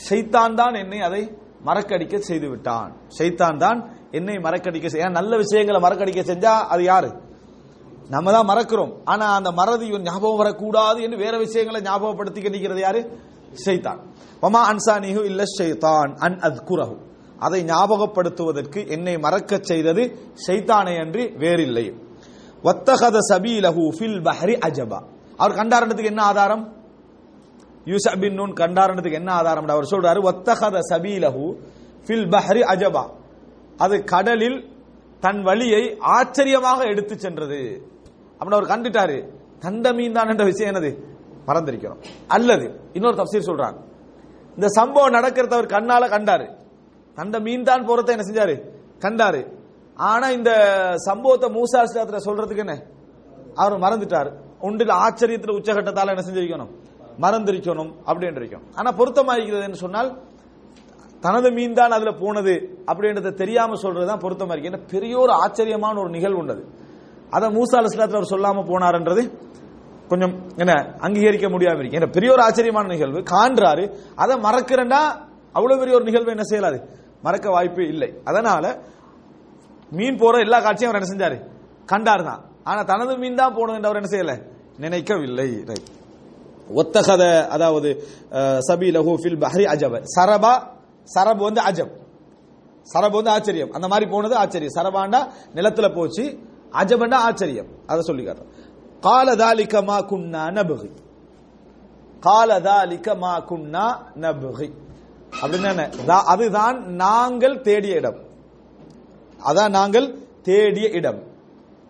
[0.06, 1.24] ஷைத்தான் தான் என்னை அதை
[1.68, 2.92] மறக்கடிக்க செய்து விட்டான்.
[3.18, 3.80] ஷைத்தான் தான்
[4.16, 7.10] என்னை மறக்கடிக்க செய்ய நல்ல விஷயங்களை மறக்கடிக்க செஞ்சா அது யாரு?
[8.10, 8.94] நம்ம தான் மறக்கிறோம்.
[9.04, 13.01] ஆனா அந்த மறதி ஞாபகம் வரக்கூடாது என்று வேற விஷயங்களை ஞாபகப்படுத்தி நிற்கிறது யாரு?
[13.66, 14.00] ஷைத்தான்.
[14.42, 16.96] மமா அன்சானிஹு இல்ல ஷைத்தான் அன் அத்குரஹு.
[17.40, 20.04] அதை ஞாபகப்படுத்துவதற்கு என்னை மறக்கச் செய்தது
[20.48, 21.86] ஷைத்தானை அன்றி வேறில்லை.
[22.64, 25.00] வத்தகத சபீலஹு ஃபில் பஹரி அஜபா.
[25.38, 26.64] அவர் கண்டாரணத்துக்கு என்ன ஆதாரம்?
[27.86, 31.44] யூசப் பின் நூன் கண்டாரணத்துக்கு என்ன ஆதாரம் அவர் சொல்றாரு வத்தகத சபீலஹு
[32.06, 33.04] ஃபில் பஹரி அஜபா.
[33.77, 34.57] அது கடலில்
[35.20, 37.90] தன் வழியை ஆச்சரியமாக எடுத்து சென்றது.
[38.40, 39.18] அப்படின்னு அவர் கண்டுட்டாரு.
[39.59, 40.92] கண்ட மீன் தான் என்ற விஷயம் என்னது?
[41.48, 43.77] மறந்திருக்கிறோம் அல்லது இன்னொரு தப்சீர் சொல்றாங்க
[44.55, 46.48] இந்த சம்பவம் நடக்கிறத அவர் கண்ணால கண்டாரு.
[47.14, 48.55] கண்ட மீன் தான் போறத என்ன செஞ்சாரு?
[49.00, 49.42] கண்டாரு.
[49.96, 50.51] ஆனா இந்த
[50.96, 52.83] சம்பவத்தை மூசா இஸ்லாத்துல சொல்றதுக்கு என்ன?
[53.55, 54.29] அவர் மறந்துட்டார்.
[54.59, 56.72] ஒன்றில் ஆச்சரியத்தில் உச்சகட்டத்தால் என்ன செஞ்சிருக்கணும்?
[57.22, 60.09] மறந்திருக்கணும் அப்படின்னு இருக்கும் ஆனா பொருத்தமா இருக்கிறதுன்னு சொன்னால்
[61.24, 62.54] தனது மீன் தான் அதுல போனது
[62.90, 64.70] அப்படின்றத தெரியாம சொல்றதுதான் பொருத்தமா இருக்கு.
[64.72, 66.64] ஏன்னா பெரிய ஒரு ஆச்சரியமான ஒரு நிகழ்வு உள்ளது
[67.36, 69.24] அதை மூசா அலிஸ்லாத்துல அவர் சொல்லாம போனாருன்றது
[70.12, 70.74] கொஞ்சம் என்ன
[71.06, 71.98] அங்கீகரிக்க முடியாம இருக்கு.
[72.00, 73.20] ஏன்னா பெரிய ஒரு ஆச்சரியமான நிகழ்வு.
[73.34, 73.86] காண்றாரு.
[74.24, 75.01] அதை மறக்கிறேன்டா
[75.58, 76.80] அவ்வளவு பெரிய ஒரு நிகழ்வு என்ன செய்யலாது?
[77.25, 78.10] மறக்க வாய்ப்பு இல்லை.
[78.30, 78.64] அதனால
[79.98, 81.38] மீன் போற எல்லா காட்சியும் அவர் என்ன செஞ்சாரு?
[81.92, 84.34] கண்டார் தான் ஆனா தனது மீன் தான் போனது அவர் என்ன செய்யல?
[84.84, 85.50] நினைக்கவில்லை.
[85.70, 85.90] ரைட்
[86.80, 87.24] ஒத்தகத
[87.56, 87.90] அதாவது
[88.70, 89.94] சபி சபீலஹு ஃபில் பஹரி அஜப.
[90.16, 90.54] சரபா
[91.13, 91.91] சரபு வந்து அஜப்.
[92.94, 93.72] சரபு வந்து ஆச்சரியம்.
[93.72, 94.74] அந்த மாதிரி போனது ஆச்சரியம்.
[94.75, 96.39] சரபாண்டா நிலத்துல போச்சு.
[96.72, 97.68] அஜபண்டா ஆச்சரியம்.
[97.85, 98.48] அதை சொல்லி காட்டுறோம்
[99.00, 99.35] கால
[99.83, 100.91] மா குன்னா நபுகி.
[102.20, 102.59] கால
[103.18, 104.72] மா குன்னா நபுகி.
[105.41, 108.20] அப்படின்னு அதுதான் நாங்கள் தேடிய இடம்.
[109.46, 111.24] அதான் நாங்கள் தேடிய இடம்.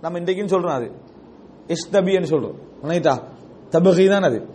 [0.01, 0.91] நம்ம இன்றைக்கும் சொல்றோம் அது.
[1.67, 2.56] இஷ்தபின்னு சொல்றோம்.
[2.82, 3.23] ரைட்டா
[3.69, 4.49] தபகி தான் அது.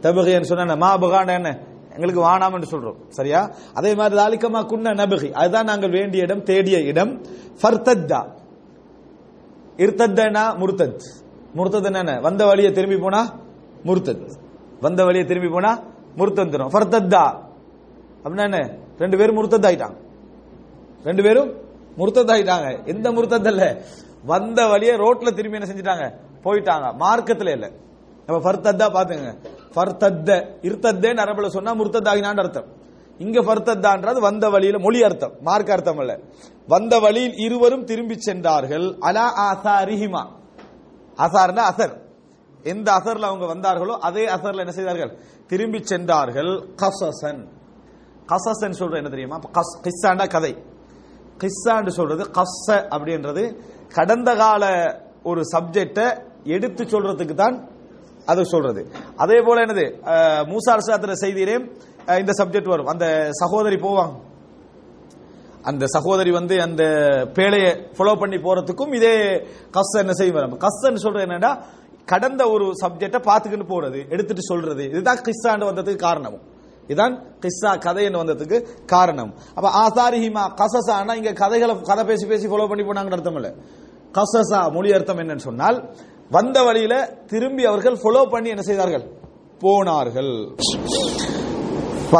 [0.00, 1.58] தபகின்னு சொன்ன மா பகாண்ட என்ன?
[1.96, 2.96] எங்களுக்கு வானாம் என்று சொல்றோம்.
[3.08, 3.54] சரியா?
[3.74, 5.32] அதே மாதிரி தாலிக்கமா குன்ன நபகி.
[5.32, 7.22] அதுதான் நாங்கள் வேண்டிய இடம் தேடிய இடம்.
[7.62, 8.30] ஃபர்தத்தா.
[9.76, 11.00] இர்தத்தனா முர்தத்.
[11.56, 13.34] முர்தத் என்ன வந்த வழியை திரும்பி போனா
[13.84, 14.30] முர்தத்.
[14.80, 15.82] வந்த வழியை திரும்பி போனா
[16.16, 17.42] முர்தத் ஃபர்தத்தா.
[18.24, 18.76] அப்படின்னா என்ன?
[18.98, 19.96] ரெண்டு பேரும் முர்தத் ஆயிட்டாங்க
[21.04, 21.52] ரெண்டு பேரும்
[21.96, 23.82] முர்த்தத் ஆயிட்டாங்க எந்த முர்த்தத் இல்ல
[24.24, 26.12] வந்த வழியை ரோட்ல திரும்பி என்ன செஞ்சிட்டாங்க?
[26.44, 26.94] போயிட்டாங்க.
[27.00, 27.70] மார்க்கத்துல இல்ல.
[28.26, 29.36] நம்ம ஃபர்தத்தா பாத்துங்க
[29.76, 30.30] ஃபர்தத்த
[30.62, 32.68] இருத்தத்தேன்னு அரபுல சொன்னா முர்த்தத் அர்த்தம்.
[33.18, 36.18] இங்க ஃபர்தத்தான்றது வந்த வழியில மொழி அர்த்தம் மார்க்க அர்த்தம் அல்ல.
[36.66, 38.96] வந்த வழியில் இருவரும் திரும்பி சென்றார்கள்.
[38.98, 40.22] அலா ஆசாரிஹிமா.
[41.16, 41.94] அசார்னா அசர்.
[42.62, 45.18] எந்த அசர்ல அவங்க வந்தார்களோ அதே அசர்ல என்ன செய்தார்கள்?
[45.46, 46.50] திரும்பி சென்றார்கள்.
[46.82, 47.42] கசசன்.
[48.32, 49.38] கசசன் சொல்ற என்ன தெரியுமா?
[49.52, 50.52] கஸ் கிஸ்ஸாண்டா கதை.
[51.38, 53.60] கிஸ்ஸாண்டு சொல்றது கஸ்ஸ அப்படின்றது
[53.94, 54.64] கடந்த கால
[55.22, 56.06] ஒரு சப்ஜெக்டை
[56.44, 57.56] எடுத்து சொல்றதுக்கு தான்
[58.30, 58.82] அது சொல்றது.
[59.24, 59.84] அதே போல என்னது?
[60.52, 61.56] மூசா அரசாத்திர செய்தியிலே
[62.22, 62.90] இந்த சப்ஜெக்ட் வரும்.
[62.94, 63.06] அந்த
[63.40, 64.14] சகோதரி போவாங்க.
[65.70, 66.82] அந்த சகோதரி வந்து அந்த
[67.36, 69.14] பேழையை ஃபாலோ பண்ணி போறதுக்கும் இதே
[69.76, 71.52] கஸ் என்ன செய்யும் கஸ்ன்னு சொல்றது என்னன்னா
[72.12, 74.84] கடந்த ஒரு சப்ஜெக்டை பார்த்துக்கிட்டு போறது எடுத்துட்டு சொல்றது.
[74.92, 76.44] இதுதான் கிஸ்ஸாண்டு வந்ததுக்கு காரணமும்
[76.86, 78.58] இதுதான் கிஸ்ஸா கதைன்னு வந்ததுக்கு
[78.94, 79.32] காரணம்.
[79.56, 83.52] அப்ப ஆசாரிஹிமா கசசானா இங்க கதைகளை கதை பேசி பேசி ஃபாலோ பண்ணி போனாங்கன்னு அர்த்தம் இல்லை.
[84.18, 85.78] கசசா மொழி அர்த்தம் என்னன்னு சொன்னால்
[86.30, 86.94] வந்த வழியில
[87.26, 89.04] திரும்பி அவர்கள் ஃபாலோ பண்ணி என்ன செய்தார்கள்?
[89.60, 90.32] போனார்கள்.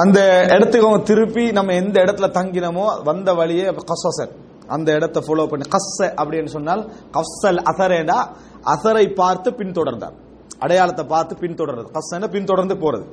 [0.02, 0.20] அந்த
[0.54, 4.32] இடத்துக்கு அவங்க திருப்பி நம்ம எந்த இடத்துல தங்கினமோ வந்த வழியே கசசன்
[4.68, 6.82] அந்த இடத்தை ஃபாலோ பண்ணி கஸ்ஸ அப்படின்னு சொன்னால்
[7.16, 8.18] கஸ்ஸல் அசரேண்டா
[8.74, 10.16] அசரை பார்த்து பின்தொடர்ந்தார்.
[10.58, 13.06] அடையாளத்தை பார்த்து பின்தொடர்றது கஸ்ஸன பின்தொடர்ந்து போறது.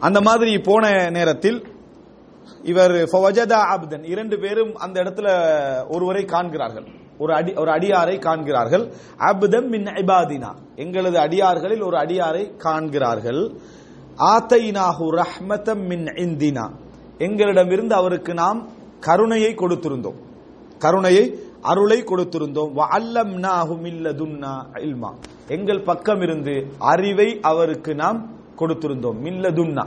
[0.00, 1.58] அந்த மாதிரி போன நேரத்தில்
[2.62, 4.04] இவர் ஃபவஜதா அப்தன்.
[4.04, 5.28] இரண்டு பேரும் அந்த இடத்துல
[5.94, 6.86] ஒருவரை காண்கிறார்கள்.
[7.18, 8.92] ஒரு அடி ஒரு அடியாரை காண்கிறார்கள்.
[9.18, 10.54] அப்தம் மின் இபாதினா.
[10.76, 13.54] எங்களது அடியார்களில் ஒரு அடியாரை காண்கிறார்கள்.
[14.16, 16.70] ஆத்தைனாஹு ரஹ்மதம் மின் இந்தினா.
[17.18, 18.68] எங்களிடமிருந்து அவருக்கு நாம்
[19.00, 20.22] கருணையை கொடுத்திருந்தோம்.
[20.78, 22.70] கருணையை அருளை கொடுத்திருந்தோம்.
[22.74, 25.14] வஅல்லம்னாஹு மின் இல்மா.
[25.48, 29.16] எங்கள் பக்கம் இருந்து அறிவை அவருக்கு நாம் கொடுத்திருந்தோம்.
[29.22, 29.86] மில்லதுன்னா.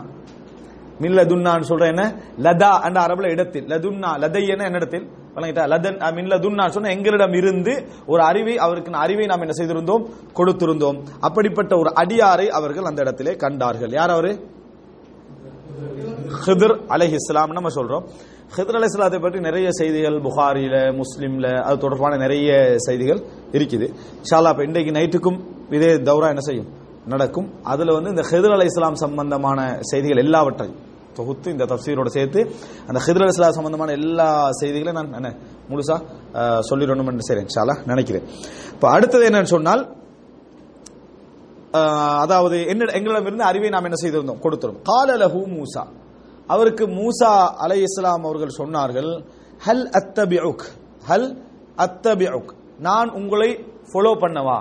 [0.99, 2.03] மில்லதுன்னான்னு சொல்ற என்ன?
[2.39, 3.65] லதா அந்த அரபுல இடத்தில்.
[3.65, 5.07] லதுன்னா லதை என்ன இடத்தில்?
[5.36, 5.67] வழங்கிட்டா.
[5.67, 10.05] லதன் அஹ், மில்லதுன்னா சொன்ன எங்களிடம் இருந்து ஒரு அறிவை அவருக்கு அறிவை நாம் என்ன செய்திருந்தோம்?
[10.33, 11.03] கொடுத்திருந்தோம்.
[11.19, 13.91] அப்படிப்பட்ட ஒரு அடியாரை அவர்கள் அந்த இடத்திலே கண்டார்கள்.
[13.91, 14.31] யார் அவரு?
[16.45, 18.03] ஹிதர் அலைஹி இஸ்லாம் நம்ம சொல்றோம்.
[18.55, 23.93] ஹிதர் அலை இஸ்லாத்தை பற்றி நிறைய செய்திகள் புகாரில முஸ்லீம்ல அது தொடர்பான நிறைய செய்திகள் இருக்குது.
[24.31, 26.67] ஷாலா இப்போ இன்றைக்கு நைட்டுக்கும் இதே தௌரா என்ன செய்யும்?
[27.05, 27.53] நடக்கும்.
[27.63, 30.77] அதுல வந்து இந்த ஹெதர் அலை இஸ்லாம் சம்பந்தமான செய்திகள் எல்லாவற்றையும்
[31.19, 32.39] தொகுத்து இந்த தப்சீரோட சேர்த்து
[32.89, 34.30] அந்த ஹிதர் அலிஸ்லா சம்பந்தமான எல்லா
[34.62, 35.32] செய்திகளையும் நான் என்ன
[35.69, 35.97] முழுசா
[36.69, 38.25] சொல்லிடணும் சொல்லிடணும்னு சரி சாலா நினைக்கிறேன்.
[38.73, 39.84] இப்போ அடுத்தது என்னன்னு சொன்னால்
[42.23, 44.41] அதாவது என்ன எங்களிடமிருந்து அறிவை நாம் என்ன செய்திருந்தோம்?
[44.43, 45.84] கொடுத்துரும் கால லஹு மூசா.
[46.53, 47.32] அவருக்கு மூசா
[47.63, 49.10] அலை இஸ்லாம் அவர்கள் சொன்னார்கள்
[49.65, 50.65] ஹல் அத்தபிஉக்
[51.10, 51.30] ஹல்
[51.86, 52.51] அத்தபிஉக்
[52.88, 53.49] நான் உங்களை
[53.89, 54.58] ஃபாலோ பண்ணவா?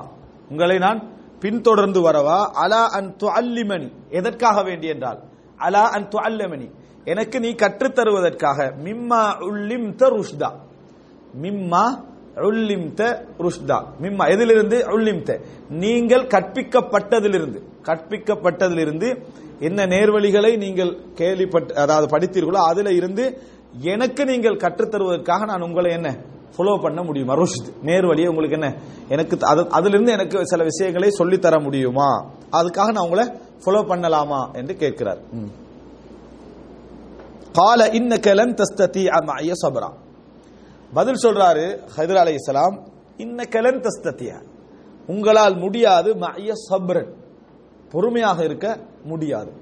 [0.52, 1.00] உங்களை நான்
[1.42, 2.38] பின்தொடர்ந்து வரவா?
[2.64, 3.88] அலா அன் துஅல்லிமனி.
[4.18, 5.20] எதற்காக வேண்டி என்றால்
[5.58, 6.70] அலா அன் துஅல்லமனி.
[7.04, 10.50] எனக்கு நீ கற்றுத் தருவதற்காக மிம்மா உல்லிம்த ருஷ்தா.
[11.42, 12.04] மிம்மா
[12.36, 13.84] உல்லிம்த ருஷ்தா.
[14.02, 14.78] மிம்மா எதிலிருந்து?
[14.78, 15.40] உல்லிம்த.
[15.70, 17.62] நீங்கள் கற்பிக்கப்பட்டதிலிருந்து.
[17.82, 19.24] கற்பிக்கப்பட்டதிலிருந்து
[19.60, 23.42] என்ன நேர்வழிகளை நீங்கள் கேள்விப்பட்டு அதாவது படித்தீர்களோ அதுல இருந்து
[23.80, 26.16] எனக்கு நீங்கள் கற்றுத் தருவதற்காக நான் உங்களை என்ன
[26.54, 27.32] ஃபாலோ பண்ண முடியும்?
[27.40, 28.70] ருஷ்த் நேர் வழியே உங்களுக்கு என்ன?
[29.14, 32.10] எனக்கு அது அதிலிருந்து எனக்கு சில விஷயங்களை சொல்லித்தர முடியுமா?
[32.58, 33.26] அதுக்காக நான் உங்களை
[33.62, 34.40] ஃபாலோ பண்ணலாமா?
[34.58, 35.20] என்று கேட்கிறார்.
[37.58, 39.04] கால இன்ன லன் தஸ்ததி
[39.40, 39.90] ஐய சபரா.
[40.96, 41.64] பதில் சொல்றாரு
[41.96, 42.76] ஹைதர் அலை இஸ்லாம்
[43.24, 44.38] இன்ன லன் தஸ்தத்தியா
[45.06, 47.12] உங்களால் முடியாது ஐய சப்ரன்.
[47.92, 48.66] பொறுமையாக இருக்க
[49.10, 49.52] முடியாது.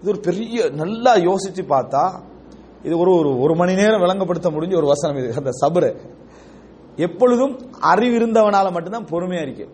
[0.00, 2.04] இது ஒரு பெரிய நல்லா யோசிச்சு பார்த்தா
[2.82, 5.34] இது ஒரு ஒரு ஒரு மணி நேரம் விளங்கப்படுத்த முடிஞ்ச ஒரு வசனம் இது.
[5.36, 5.96] அந்த சபரு.
[6.96, 9.68] எப்பொழுதும் அறிவு இருந்தவனால மட்டும்தான் பொறுமையா இருக்கு.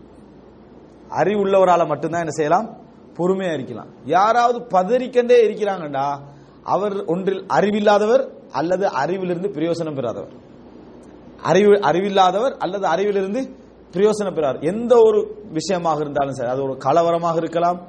[1.08, 2.76] அறிவு உள்ளவரால மட்டும்தான் என்ன செய்யலாம்?
[3.16, 3.86] பொறுமையா இருக்கலாம்.
[4.04, 6.18] யாராவது பதறிக்கண்டே இருக்கிறாங்கடா
[6.62, 10.32] அவர் ஒன்றில் அறிவில்லாதவர் அல்லது அறிவிலிருந்து பிரயோசனம் பெறாதவர்.
[11.42, 13.56] அறிவு அறிவில்லாதவர் அல்லது அறிவிலிருந்து
[13.92, 14.58] பிரயோசனம் பெறார்.
[14.58, 17.80] எந்த ஒரு விஷயமாக இருந்தாலும் சரி அது ஒரு கலவரமாக இருக்கலாம்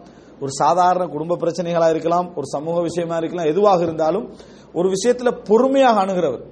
[0.42, 4.34] ஒரு சாதாரண குடும்ப பிரச்சனைகளாக இருக்கலாம் ஒரு சமூக விஷயமா இருக்கலாம் எதுவாக இருந்தாலும்
[4.78, 6.44] ஒரு விஷயத்துல பொறுமையாக அணுகிறவர்.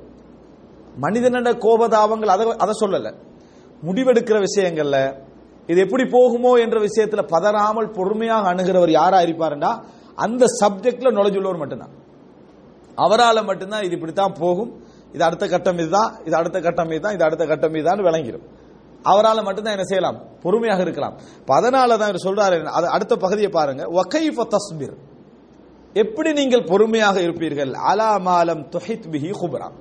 [1.01, 3.07] மனிதனோட கோபதாபங்கள் அதை அதை சொல்லல.
[3.87, 4.97] முடிவெடுக்கிற விஷயங்கள்ல
[5.71, 9.71] இது எப்படி போகுமோ என்ற விஷயத்துல பதறாமல் பொறுமையாக அணுகிறவர் யாரா இருப்பாருன்னா
[10.25, 11.93] அந்த சப்ஜெக்ட்ல நுழைஞ்சுள்ளவர் மட்டும்தான்.
[12.95, 14.71] அவரால் மட்டும்தான் இது இப்படித்தான் போகும்.
[15.15, 18.45] இது அடுத்த கட்டம் இதுதான் இது அடுத்த கட்டம் இதுதான் இது அடுத்த கட்டம் இதுதான் விளங்கிடும்
[19.11, 20.17] அவரால் மட்டும்தான் என்ன செய்யலாம்?
[20.43, 21.15] பொறுமையாக இருக்கலாம்.
[21.57, 22.57] அதனால தான் சொல்றாரு
[22.95, 23.83] அடுத்த பகுதியை பாருங்க.
[23.99, 24.95] வகைஃப தஸ்பிர்.
[25.93, 27.73] எப்படி நீங்கள் பொறுமையாக இருப்பீர்கள்?
[27.73, 29.71] அலா மாலம் துஹித் பிஹி குபரா.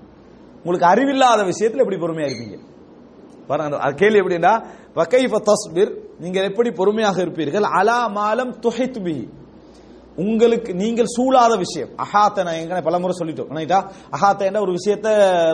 [0.57, 2.59] உங்களுக்கு அறிவில்லாத விஷயத்தில் எப்படி பொறுமையா இருப்பீங்க?
[3.47, 7.63] பாருங்க கேள்வி எப்படின்னா வகைஃப தஸ்பிர் நீங்கள் எப்படி பொறுமையாக இருப்பீர்கள்?
[7.63, 9.29] அலா மாலம் துஹித் பிஹி
[10.17, 11.89] உங்களுக்கு நீங்கள் சூழாத விஷயம்.
[11.89, 13.53] அஹாத்த நான் எங்க பலமுறை சொல்லிட்டோம்.
[13.53, 13.91] விளங்கிட்டா?
[14.13, 15.07] அஹாத்த என்ற ஒரு விஷயத்த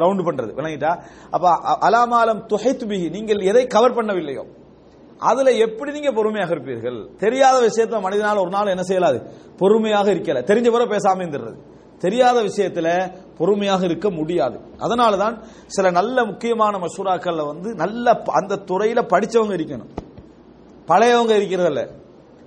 [0.03, 0.53] ரவுண்ட் பண்றது.
[0.57, 1.03] விளங்கிட்டா?
[1.31, 4.58] அப்ப அ- அலாமாலம் துஹைத் பிஹி நீங்கள் எதை கவர் பண்ணவில்லையோ
[5.19, 7.17] அதுல எப்படி நீங்க பொறுமையாக இருப்பீர்கள்?
[7.17, 9.23] தெரியாத விஷயத்த மனிதனால் ஒரு நாள் என்ன செய்யலாது?
[9.57, 10.43] பொறுமையாக இருக்கல.
[10.43, 11.57] தெரிஞ்ச பிறகு பேசாம இருந்துடுறது.
[11.99, 14.61] தெரியாத விஷயத்துல பொறுமையாக இருக்க முடியாது.
[14.79, 19.89] அதனால தான் சில நல்ல முக்கியமான மசூராக்கள்ல வந்து நல்ல ப- அந்த துறையில படிச்சவங்க இருக்கணும்.
[20.89, 21.89] பழையவங்க இருக்கிறதில்ல.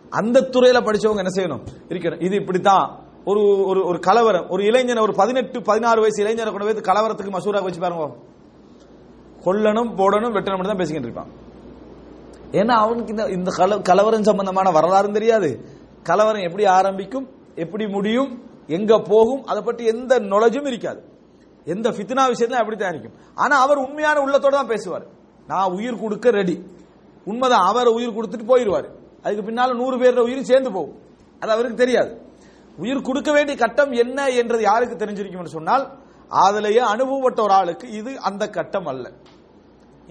[0.10, 1.64] அந்த துறையில படிச்சவங்க என்ன செய்யணும்?
[1.90, 2.24] இருக்கணும்.
[2.24, 3.00] இது இப்படித்தான்.
[3.26, 4.50] ஒரு ஒரு ஒரு கலவரம்.
[4.50, 8.16] ஒரு இளைஞன் ஒரு பதினெட்டு பதினாறு வயசு இளைஞரை கொண்டு போய் கலவரத்துக்கு மசூரா வச்சு பாருங்க
[9.46, 11.50] கொல்லணும் போடணும் வெட்டணும் தான் பேசிக்கிட்டு இருப்பான்.
[12.52, 15.66] ஏன்னா அவனுக்கு இந்த இந்த கல- கலவரம் சம்பந்தமான வரலாறும் தெரியாது.
[16.04, 21.04] கலவரம் எப்படி ஆரம்பிக்கும் எப்படி முடியும் எங்க போகும் அதை பற்றி எந்த நொலஜும் இருக்காது.
[21.66, 23.14] எந்த ஃபித்னா விஷயத்துல அப்படித்தான் இருக்கும்.
[23.36, 25.06] ஆனா அவர் உண்மையான உள்ளத்தோட தான் பேசுவார்.
[25.48, 26.66] நான் உயிர் கொடுக்க ரெடி
[27.26, 28.90] உண்மைதான் அவர் உயிர் கொடுத்துட்டு போயிடுவார்
[29.24, 31.00] அதுக்கு பின்னால நூறு பேரோட உயிர் சேர்ந்து போகும்.
[31.40, 32.22] அது அவருக்கு தெரியாது.
[32.78, 35.98] உயிர் கொடுக்க வேண்டிய கட்டம் என்ன என்றது யாருக்கு தெரிஞ்சிருக்கும் சொன்னால்
[36.30, 39.12] அதுலயே அனுபவப்பட்ட ஒரு ஆளுக்கு இது அந்த கட்டம் அல்ல.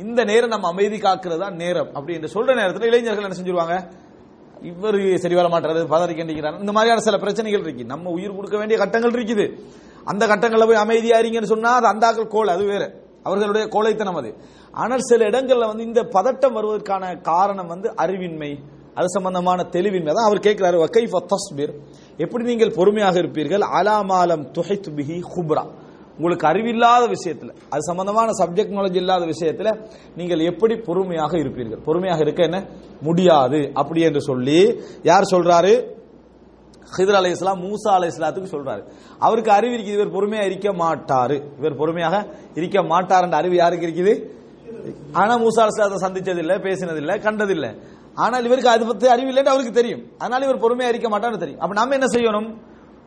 [0.04, 1.90] இந்த நேரம் நம்ம அமைதி காக்கிறது தான் நேரம்.
[1.96, 3.76] அப்படி என்று சொல்ற நேரத்தில் இளைஞர்கள் என்ன செஞ்சிருவாங்க?
[4.70, 7.84] இவர் சரி வர மாட்டாரு பதறிக்கின்றார் இந்த மாதிரியான சில பிரச்சனைகள் இருக்கு.
[7.92, 9.46] நம்ம உயிர் கொடுக்க வேண்டிய கட்டங்கள் இருக்குது.
[10.10, 12.84] அந்த கட்டங்களில் போய் அமைதியா இருங்கன்னு சொன்னா அது அந்தாக்கள் கோல் அது வேற.
[13.28, 14.30] அவர்களுடைய கோலைத்தனம் அது.
[14.82, 18.50] ஆனால் சில இடங்கள்ல வந்து இந்த பதட்டம் வருவதற்கான காரணம் வந்து அறிவின்மை
[18.98, 20.12] அது சம்பந்தமான தெளிவின்மை.
[20.16, 21.72] தான் அவர் கேட்கிறாரு வகைஃப தஸ்பிர்?
[22.24, 23.64] எப்படி நீங்கள் பொறுமையாக இருப்பீர்கள்?
[23.78, 25.64] அலாமாலம் துஹைத்து பிஹி ஹுப்ரா.
[26.20, 29.70] உங்களுக்கு அறிவில்லாத விஷயத்தில் அது சம்பந்தமான சப்ஜெக்ட் நாலேஜ் இல்லாத விஷயத்தில்
[30.18, 31.80] நீங்கள் எப்படி பொறுமையாக இருப்பீர்கள்?
[31.86, 32.58] பொறுமையாக இருக்க என்ன?
[33.08, 33.60] முடியாது.
[33.80, 34.58] அப்படி என்று சொல்லி
[35.10, 35.72] யார் சொல்றாரு?
[36.96, 38.82] ஹிதர் அலை இஸ்லாம் மூசா அலை இஸ்லாத்துக்கு சொல்றாரு.
[39.26, 41.36] அவருக்கு அறிவு இருக்குது இவர் பொறுமையா இருக்க மாட்டாரு.
[41.60, 42.16] இவர் பொறுமையாக
[42.60, 44.14] இருக்க மாட்டார் என்ற அறிவு யாருக்கு இருக்குது?
[45.20, 47.70] ஆனா மூசா அலை இஸ்லாத்தை சந்திச்சதில்லை பேசினதில்லை கண்டதில்லை.
[48.24, 50.02] ஆனால் இவருக்கு அது பற்றி அறிவு இல்லைன்னு அவருக்கு தெரியும்.
[50.18, 51.62] அதனால இவர் பொறுமையா இருக்க மாட்டார்னு தெரியும்.
[51.62, 52.50] அப்ப நம்ம என்ன செய்யணும்?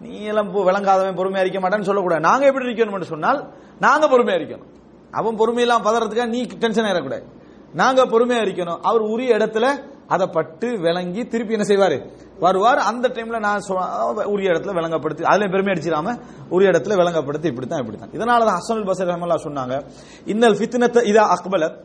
[0.02, 2.22] நீ எல்லாம் விளங்காதவன் பொறுமையா இருக்க மாட்டான்னு சொல்லக்கூடாது.
[2.22, 4.64] நாங்க எப்படி இருக்கணும் சொன்னால் நாங்க பொறுமையா இருக்கணும்.
[5.12, 7.24] அவன் பொறுமையெல்லாம் பதறதுக்காக நீ டென்ஷன் ஆயிடக்கூடாது.
[7.74, 8.80] நாங்க பொறுமையா இருக்கணும்.
[8.82, 12.10] அவர் உரிய இடத்துல அதை பட்டு விளங்கி திருப்பி என்ன செய்வாரு?
[12.40, 12.78] வருவார்.
[12.78, 18.10] அந்த டைம்ல நான் சொ- உரிய இடத்துல விளங்கப்படுத்தி அதுல பெருமை அடிச்சிடாம உரிய இடத்துல விளங்கப்படுத்தி இப்படித்தான் இப்படித்தான்.
[18.10, 19.84] இதனால தான் ஹசனுல் பசர் ரஹமல்லா சொன்னாங்க
[20.26, 21.78] இன்னல் ஃபித்னத்த இதா அக்பலத்.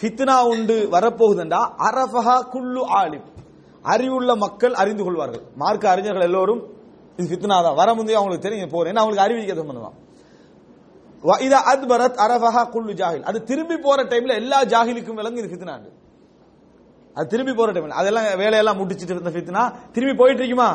[0.00, 1.70] ஃபித்னா உண்டு வரப்போகுதுண்டா?
[1.78, 3.24] அரஃபஹா குல்லு ஆலிம்.
[3.82, 5.40] அறிவுள்ள மக்கள் அறிந்து கொள்வார்கள்.
[5.56, 6.80] மார்க்க அறிஞர்கள் எல்லோரும்
[7.22, 7.74] இது ஃபித்னா தான்.
[7.74, 9.98] வர முந்தைய அவங்களுக்கு தெரியும் போறேன் அவங்களுக்கு அறிவிக்க சம்பந்தம்
[11.46, 15.90] இதா அத்பரத் அரஃபஹா குல்லு ஜாகில் அது திரும்பி போற டைம்ல எல்லா ஜாகிலுக்கும் விளங்கு இது ஃபித்னாண்டு
[17.16, 17.26] அது.
[17.28, 20.70] திரும்பி போற டைம்ல அதெல்லாம் வேலையெல்லாம் முடிச்சிட்டு இருந்த ஃபித்னா திரும்பி போயிட்டு இருக்குமா?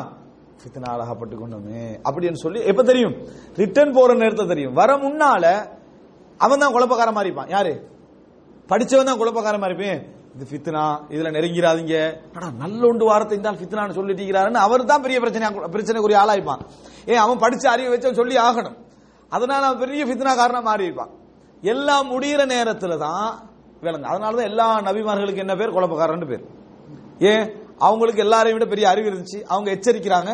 [0.60, 1.82] ஃபித்னா அழகப்பட்டு கொண்டோமே.
[2.08, 3.14] அப்படின்னு சொல்லி எப்ப தெரியும்?
[3.56, 4.74] ரிட்டர்ன் போற நேரத்தை தெரியும்.
[4.74, 5.44] வர முன்னால
[6.38, 7.48] அவன் தான் குழப்பக்கார மாதிரி இருப்பான்.
[7.48, 7.72] யாரு?
[8.70, 10.17] படிச்சவன் தான் குழப்பக்கார மாதிரி இருப்பேன்.
[10.38, 10.82] இது ஃபித்னா
[11.14, 11.94] இதுல நெருங்கிறாதீங்க
[12.36, 16.60] அடா நல்ல ஒன்று வாரத்தை இருந்தால் ஃபித்னான்னு சொல்லிட்டீங்கிறாருன்னு அவர் தான் பெரிய பிரச்சனை பிரச்சனைக்குரிய ஆளாயிருப்பான்
[17.12, 18.76] ஏன் அவன் படிச்ச அறிவு வச்சு சொல்லி ஆகணும்.
[19.32, 21.12] அதனால அவன் பெரிய ஃபித்னா காரணம் மாறி இருப்பான்
[21.62, 23.26] எல்லாம் முடியிற நேரத்துல தான்
[23.82, 24.06] விளங்கு.
[24.12, 25.74] அதனால தான் எல்லா நபிமார்களுக்கு என்ன பேர்?
[25.76, 26.44] குழப்பக்காரன்னு பேர்.
[27.32, 27.46] ஏன்?
[27.86, 29.40] அவங்களுக்கு எல்லாரையும் விட பெரிய அறிவு இருந்துச்சு.
[29.46, 30.30] அவங்க எச்சரிக்கிறாங்க.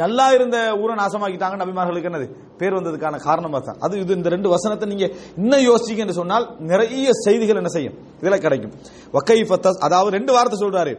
[0.00, 2.26] நல்லா இருந்த ஊரை நாசமாக்கிட்டாங்க நபிமார்களுக்கு என்னது?
[2.60, 5.06] பேர் வந்ததுக்கான காரணமாக தான் அது இது இந்த ரெண்டு வசனத்தை நீங்க
[5.40, 7.96] இன்னும் யோசிச்சீங்க என்று சொன்னால் நிறைய செய்திகள் என்ன செய்யும்?
[8.22, 8.72] இதில் கிடைக்கும்.
[9.16, 10.94] வக்கைஃப அதாவது ரெண்டு வார்த்தை சொல்றாரு.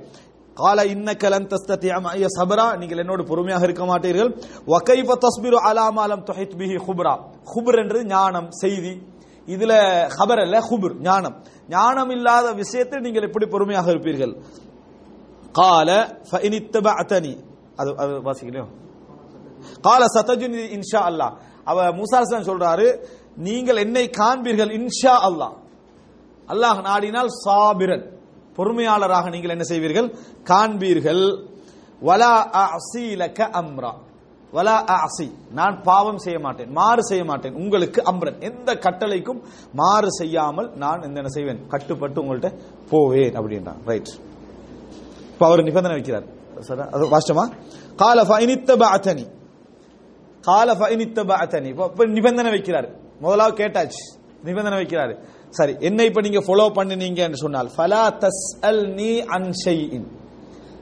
[0.58, 4.30] கால இன்னக்க லன் தஸ்தத்திய மஅய சபரா நீங்கள் என்னோடு பொறுமையாக இருக்க மாட்டீர்கள்.
[4.74, 7.14] வகைஃப தஸ்பிரு அலாமாலம் மா பிஹி ஹுப்ரா
[7.54, 8.94] குப்ர் என்றது ஞானம் செய்தி.
[9.48, 9.74] இதுல
[10.18, 11.36] ஹபர் அல்ல குபுர் ஞானம்.
[11.76, 14.36] ஞானம் இல்லாத விஷயத்தில் நீங்கள் எப்படி பொறுமையாக இருப்பீர்கள்?
[15.60, 15.90] கால
[16.30, 17.34] ஃபஇன் இத்தபஅதனி
[17.82, 18.66] அது அது வாசிக்கலையோ?
[19.88, 21.34] கால சத்தஜுனி இன்ஷா அல்லாஹ்
[21.72, 22.88] அவ முசாசன் சொல்றாரு
[23.48, 25.56] நீங்கள் என்னை காண்பீர்கள் இன்ஷா அல்லாஹ்.
[26.54, 28.06] அல்லாஹ் நாடினால் சாபிரன்.
[28.58, 30.08] பொறுமையாளராக நீங்கள் என்ன செய்வீர்கள்?
[30.50, 31.24] காண்பீர்கள்.
[32.08, 33.94] வலா அசீலக அம்ரா.
[34.56, 38.38] வலா அசி நான் பாவம் செய்ய மாட்டேன் மாறு செய்ய மாட்டேன் உங்களுக்கு அம்ரன்.
[38.50, 39.40] எந்த கட்டளைக்கும்
[39.82, 41.62] மாறு செய்யாமல் நான் என்ன செய்வேன்?
[41.72, 42.52] கட்டுப்பட்டு உங்கள்கிட்ட
[42.92, 43.80] போவேன் அப்படின்றான்.
[43.90, 44.12] ரைட்
[45.34, 46.28] இப்ப அவர் நிபந்தனை வைக்கிறார்.
[46.96, 47.46] அது வாஷ்டமா
[48.02, 49.26] கால இனித்த பாத்தனி
[50.48, 52.88] ஃபைனித்தபஅதனி இப்ப இப்போ நிபந்தனை வைக்கிறார்.
[53.20, 54.04] முதலாவது கேட்டாச்சு.
[54.44, 55.14] நிபந்தனை வைக்கிறாரு.
[55.50, 60.08] சரி என்னை இப்ப நீங்க ஃபாலோ பண்ணினீங்க என்று சொன்னால் ஃபலா தஸ் அல் நீ அன் ஷைஇன்.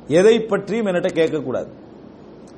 [0.07, 1.71] எதை பற்றியும் என்னிட்ட கேட்க கூடாது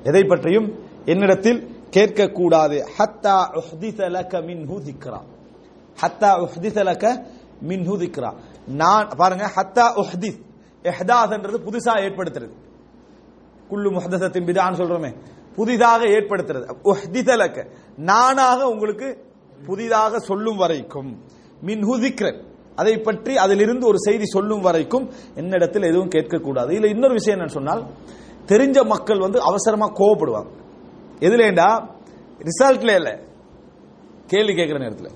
[0.03, 0.67] எதை பற்றியும்
[1.05, 5.19] என்னிடத்தில் கேட்க கூடாது ஹத்தா உஹ்திஸ மின் மின்ஹு திக்ரா.
[6.01, 6.77] ஹத்தா உஹ்திஸ
[7.61, 8.31] மின் மின்ஹு திக்ரா.
[8.67, 10.39] நான் பாருங்க ஹத்தா உஹ்திஸ்
[10.83, 12.53] இஹ்தாஸ்ன்றது புதுசா ஏற்படுத்துறது.
[13.69, 15.11] குல்லு முஹதசத்தின் பிதான்னு சொல்றோமே.
[15.55, 17.67] புதிதாக ஏற்படுத்துறது.
[17.97, 19.25] நானாக உங்களுக்கு
[19.65, 21.19] புதிதாக சொல்லும் வரைக்கும்.
[21.65, 22.43] மின்ஹு திக்ரன்
[22.75, 26.69] அதை பற்றி அதிலிருந்து ஒரு செய்தி சொல்லும் வரைக்கும் என்னிடத்தில் எதுவும் கேட்கக்கூடாது.
[26.69, 27.85] இதுல இன்னொரு விஷயம் என்ன சொன்னால்
[28.47, 30.49] தெரிஞ்ச மக்கள் வந்து அவசரமா கோவப்படுவாங்க.
[31.19, 31.89] எதுலேண்டா
[32.39, 33.19] ரிசல்ட்ல இல்ல.
[34.27, 35.11] கேள்வி கேட்கிற நேரத்தில்.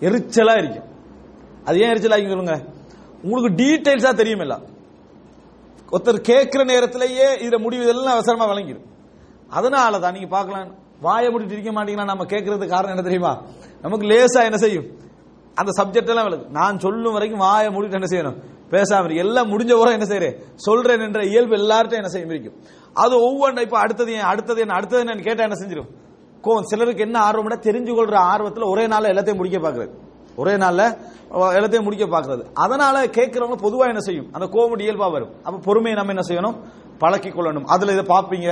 [0.00, 0.88] எரிச்சலா இருக்கும்
[1.64, 2.64] அது ஏன் எரிச்சலா இருக்கு சொல்லுங்க?
[3.22, 4.62] உங்களுக்கு டீடைல்ஸா தெரியும் எல்லாம்
[5.92, 8.88] ஒருத்தர் கேட்கிற நேரத்திலேயே இதுல முடிவு இதெல்லாம் அவசரமா வழங்கிடும்
[9.58, 10.70] அதனால தான் நீங்க பார்க்கலாம்.
[11.06, 12.10] வாயை முடிட்டு இருக்க மாட்டீங்களா?
[12.12, 13.32] நம்ம கேட்கறதுக்கு காரணம் என்ன தெரியுமா?
[13.84, 14.88] நமக்கு லேசா என்ன செய்யும்?
[15.60, 18.36] அந்த சப்ஜெக்ட் எல்லாம் விளக்கு நான் சொல்லும் வரைக்கும் வாயை மூடிட்டு என்ன செய்யணும்?
[18.74, 20.36] பேசாம எல்லாம் முடிஞ்ச உரம் என்ன செய்யறேன்?
[20.66, 22.32] சொல்றேன் என்ற இயல்பு எல்லார்ட்டும் என்ன செய்யும்?
[22.34, 22.58] இருக்கும்
[23.02, 25.90] அது ஒவ்வொன்றும் இப்ப அடுத்தது ஏன் அடுத்தது என்ன அடுத்தது என்ன கேட்டா என்ன செஞ்சிடும்
[26.44, 29.92] கோ சிலருக்கு என்ன ஆர்வம்னா தெரிஞ்சு கொள்ற ஆர்வத்தில் ஒரே நாள் எல்லாத்தையும் முடிக்க பார்க்குறது.
[30.42, 30.82] ஒரே நாள்ல
[31.56, 34.28] எல்லாத்தையும் முடிக்க பாக்குறது அதனால கேட்கிறவங்க பொதுவா என்ன செய்யும்?
[34.36, 35.32] அந்த கோவம் இயல்பா வரும்.
[35.46, 36.56] அப்ப பொறுமையை நம்ம என்ன செய்யணும்?
[37.02, 37.66] பழக்கிக் கொள்ளணும்.
[37.74, 38.48] அதுல இதை பார்ப்பீங்க.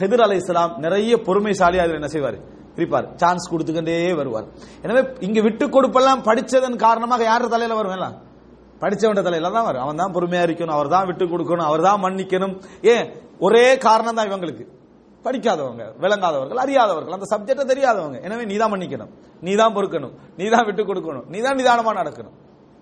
[0.00, 2.38] ஹெதிர் அலை இஸ்லாம் நிறைய பொறுமைசாலி அதுல என்ன செய்வாரு?
[2.78, 3.06] இருப்பார்.
[3.22, 4.46] சான்ஸ் கொடுத்துக்கிட்டே வருவார்.
[4.84, 8.14] எனவே இங்க விட்டு கொடுப்பெல்லாம் படிச்சதன் காரணமாக யார் தலையில வரும் எல்லாம்?
[8.82, 9.82] படிச்சவன் தலையில தான் வரும்.
[9.84, 10.76] அவன் தான் பொறுமையா இருக்கணும்.
[10.76, 11.68] அவர் தான் விட்டு கொடுக்கணும்.
[11.70, 12.54] அவர் தான் மன்னிக்கணும்.
[12.94, 13.04] ஏன்?
[13.46, 14.64] ஒரே காரணம் தான் இவங்களுக்கு.
[15.26, 18.18] படிக்காதவங்க விளங்காதவர்கள் அறியாதவர்கள் அந்த சப்ஜெக்டை தெரியாதவங்க.
[18.26, 19.12] எனவே நீ தான் மன்னிக்கணும்.
[19.46, 20.14] நீ தான் பொறுக்கணும்.
[20.38, 21.24] நீ தான் விட்டு கொடுக்கணும்.
[21.32, 22.36] நீ தான் நிதானமாக நடக்கணும்.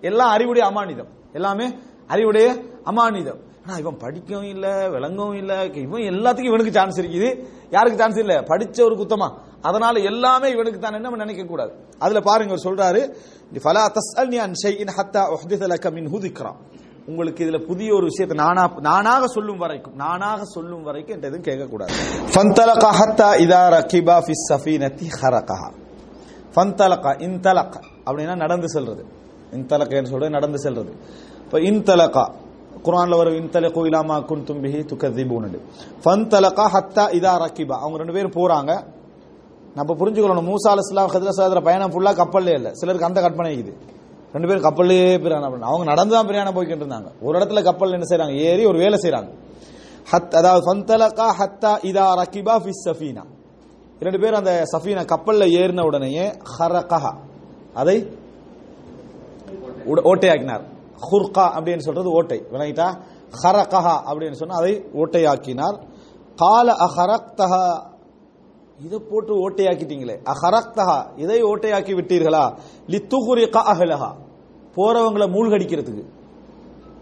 [0.09, 1.09] எல்லாம் அறிவுடைய அமானிதம்.
[1.37, 1.67] எல்லாமே
[2.15, 2.47] அறிவுடைய
[2.91, 3.39] அமானிதம்.
[3.63, 5.53] ஆனா இவன் படிக்கவும் இல்ல விளங்கவும் இல்ல
[5.85, 7.29] இவன் எல்லாத்துக்கும் இவனுக்கு சான்ஸ் இருக்குது.
[7.75, 8.35] யாருக்கு சான்ஸ் இல்ல?
[8.51, 9.27] படிச்ச ஒரு குத்தமா.
[9.69, 10.95] அதனால எல்லாமே இவனுக்கு தான்.
[10.99, 11.71] என்ன நினைக்க கூடாது.
[12.03, 13.01] அதுல பாருங்க சொல்றாரு
[13.63, 16.51] ஃபலா தஸ்அல்னி அன் ஷைஇன் ஹத்தா உஹ்திஸ லக மின்ஹு திக்ரா.
[17.07, 21.93] உங்களுக்கு இதுல புதிய ஒரு விஷயத்தை நானா நானாக சொல்லும் வரைக்கும் நானாக சொல்லும் வரைக்கும் என்ற எதுவும் கேட்கக்கூடாது.
[22.33, 25.71] ஃபந்தலக ஹத்தா இதா ரகிபா ஃபி சஃபீனத்தி ஹரகஹா.
[26.55, 27.73] ஃபந்தலக இன்தலக
[28.05, 29.03] அப்படின்னா நடந்து செல்றது.
[29.51, 30.91] இன்தலகன்னு சொல்றது நடந்து செல்றது.
[31.43, 32.31] இப்போ இன்தலகா
[32.83, 35.59] குரான்ல வரும் இன்தலகு இலாமா குன்தும் பிஹி துகذிபூன்
[36.03, 37.75] ஃபந்தலக ஹத்தா இதா ரகிபா.
[37.83, 38.83] அவங்க ரெண்டு பேரும் போறாங்க.
[39.75, 42.73] நம்ம புரிஞ்சுக்கணும் மூசா அலைஹிஸ்ஸலாம் ஹஜ்ரத் சாதர பயணம் ஃபுல்லாக கப்பல்லே இல்லை.
[42.73, 43.90] சிலருக்கு அந்த கற்பனை இருக்குது.
[44.33, 47.11] ரெண்டு பேரும் கப்பல்லே பிரயாணம் பண்ண அவங்க நடந்து தான் பிரயாணம் போய்கிட்டு இருந்தாங்க.
[47.21, 49.29] ஒரு இடத்துல கப்பல் என்ன செய்யறாங்க ஏறி ஒரு வேலை செய்யறாங்க
[50.11, 53.23] ஹத் அதாவது ஃபந்தலகா ஹத்தா இதா ரகிபா ஃபி சஃபீனா.
[53.99, 57.15] ரெண்டு பேரும் அந்த சஃபீனா கப்பல்ல ஏறின உடனேயே ஹரகஹா.
[57.73, 58.17] அதை
[59.85, 60.61] உட- ஓட்டையாக்கினார்.
[61.11, 62.43] ஹுர்கா அப்படின்னு சொல்றது ஓட்டை.
[62.53, 62.97] விளங்கிட்டா?
[63.43, 65.79] ஹரகஹா அப்படின்னு சொன்னா அதை ஓட்டையாக்கினார்.
[66.35, 67.90] கால அஹரக்தஹா
[68.85, 70.15] இதை போட்டு ஓட்டையாக்கிட்டீங்களே.
[70.25, 72.57] அஹரக்தஹா இதை ஓட்டையாக்கி விட்டீர்களா?
[72.87, 74.09] லித்துகுரி அஹலஹா.
[74.75, 76.03] போறவங்களை மூழ்கடிக்கிறதுக்கு.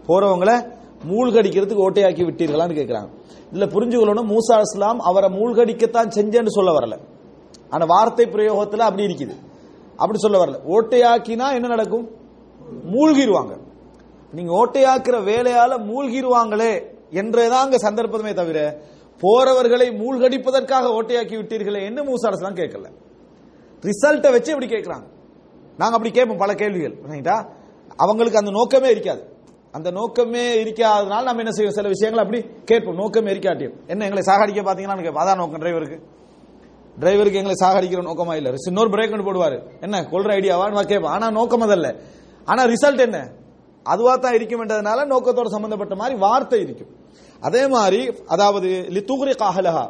[0.06, 0.72] போறவங்களை
[1.08, 3.08] மூழ்கடிக்கிறதுக்கு ஓட்டையாக்கி விட்டீர்களான்னு கேட்கிறாங்க
[3.52, 6.98] இதுல புரிஞ்சுக்கொள்ளணும் மூசா இஸ்லாம் அவரை மூழ்கடிக்கத்தான் செஞ்சேன்னு சொல்ல வரல.
[7.70, 9.36] ஆனா வார்த்தை பிரயோகத்துல அப்படி இருக்குது.
[9.96, 10.56] அப்படி சொல்ல வரல.
[10.68, 12.10] ஓட்டையாக்கினா என்ன நடக்கும்?
[12.92, 13.60] மூழ்கிடுவாங்க
[14.32, 18.80] நீங்க ஓட்டையாக்குற வேலையால மூழ்கிருவாங்களே என்றேதான் அங்க சந்தர்ப்பமே தவிர
[19.22, 22.86] போறவர்களை மூழ்கடிப்பதற்காக ஓட்டையாக்கி விட்டீர்களே என்று மூசா இஸ்லாம் கேட்கல.
[23.82, 25.06] ரிசல்ட்டை வச்சு இப்படி கேட்கிறாங்க.
[25.76, 27.48] நாங்க அப்படி கேட்போம் பல கேள்விகள் ரைட்டா
[27.96, 29.28] அவங்களுக்கு அந்த நோக்கமே இருக்காது.
[29.72, 31.74] அந்த நோக்கமே இருக்காதனால நம்ம என்ன செய்வோம்?
[31.74, 32.94] சில விஷயங்களை அப்படி கேட்போம்.
[32.94, 33.86] நோக்கமே இருக்காட்டியும்.
[33.86, 36.00] என்ன எங்களை சாகடிக்க பாத்தீங்கன்னா கேட்போம் அதான் நோக்கம் டிரைவருக்கு
[37.00, 38.54] டிரைவருக்கு எங்களை சாகடிக்கிற நோக்கமா இல்ல.
[38.66, 39.80] இன்னொரு பிரேக் ஒன்று போடுவாரு.
[39.80, 41.12] என்ன கொள்ற ஐடியாவா கேட்போம்.
[41.12, 41.94] ஆனா நோக்கம் அதல்ல.
[42.44, 43.30] ஆனா ரிசல்ட் என்ன?
[43.82, 46.98] அதுவா தான் இருக்கும்ன்றதுனால நோக்கத்தோட சம்பந்தப்பட்ட மாதிரி வார்த்தை இருக்கும்.
[47.42, 49.84] அதே மாதிரி அதாவது லித்துகுரி காஹலஹா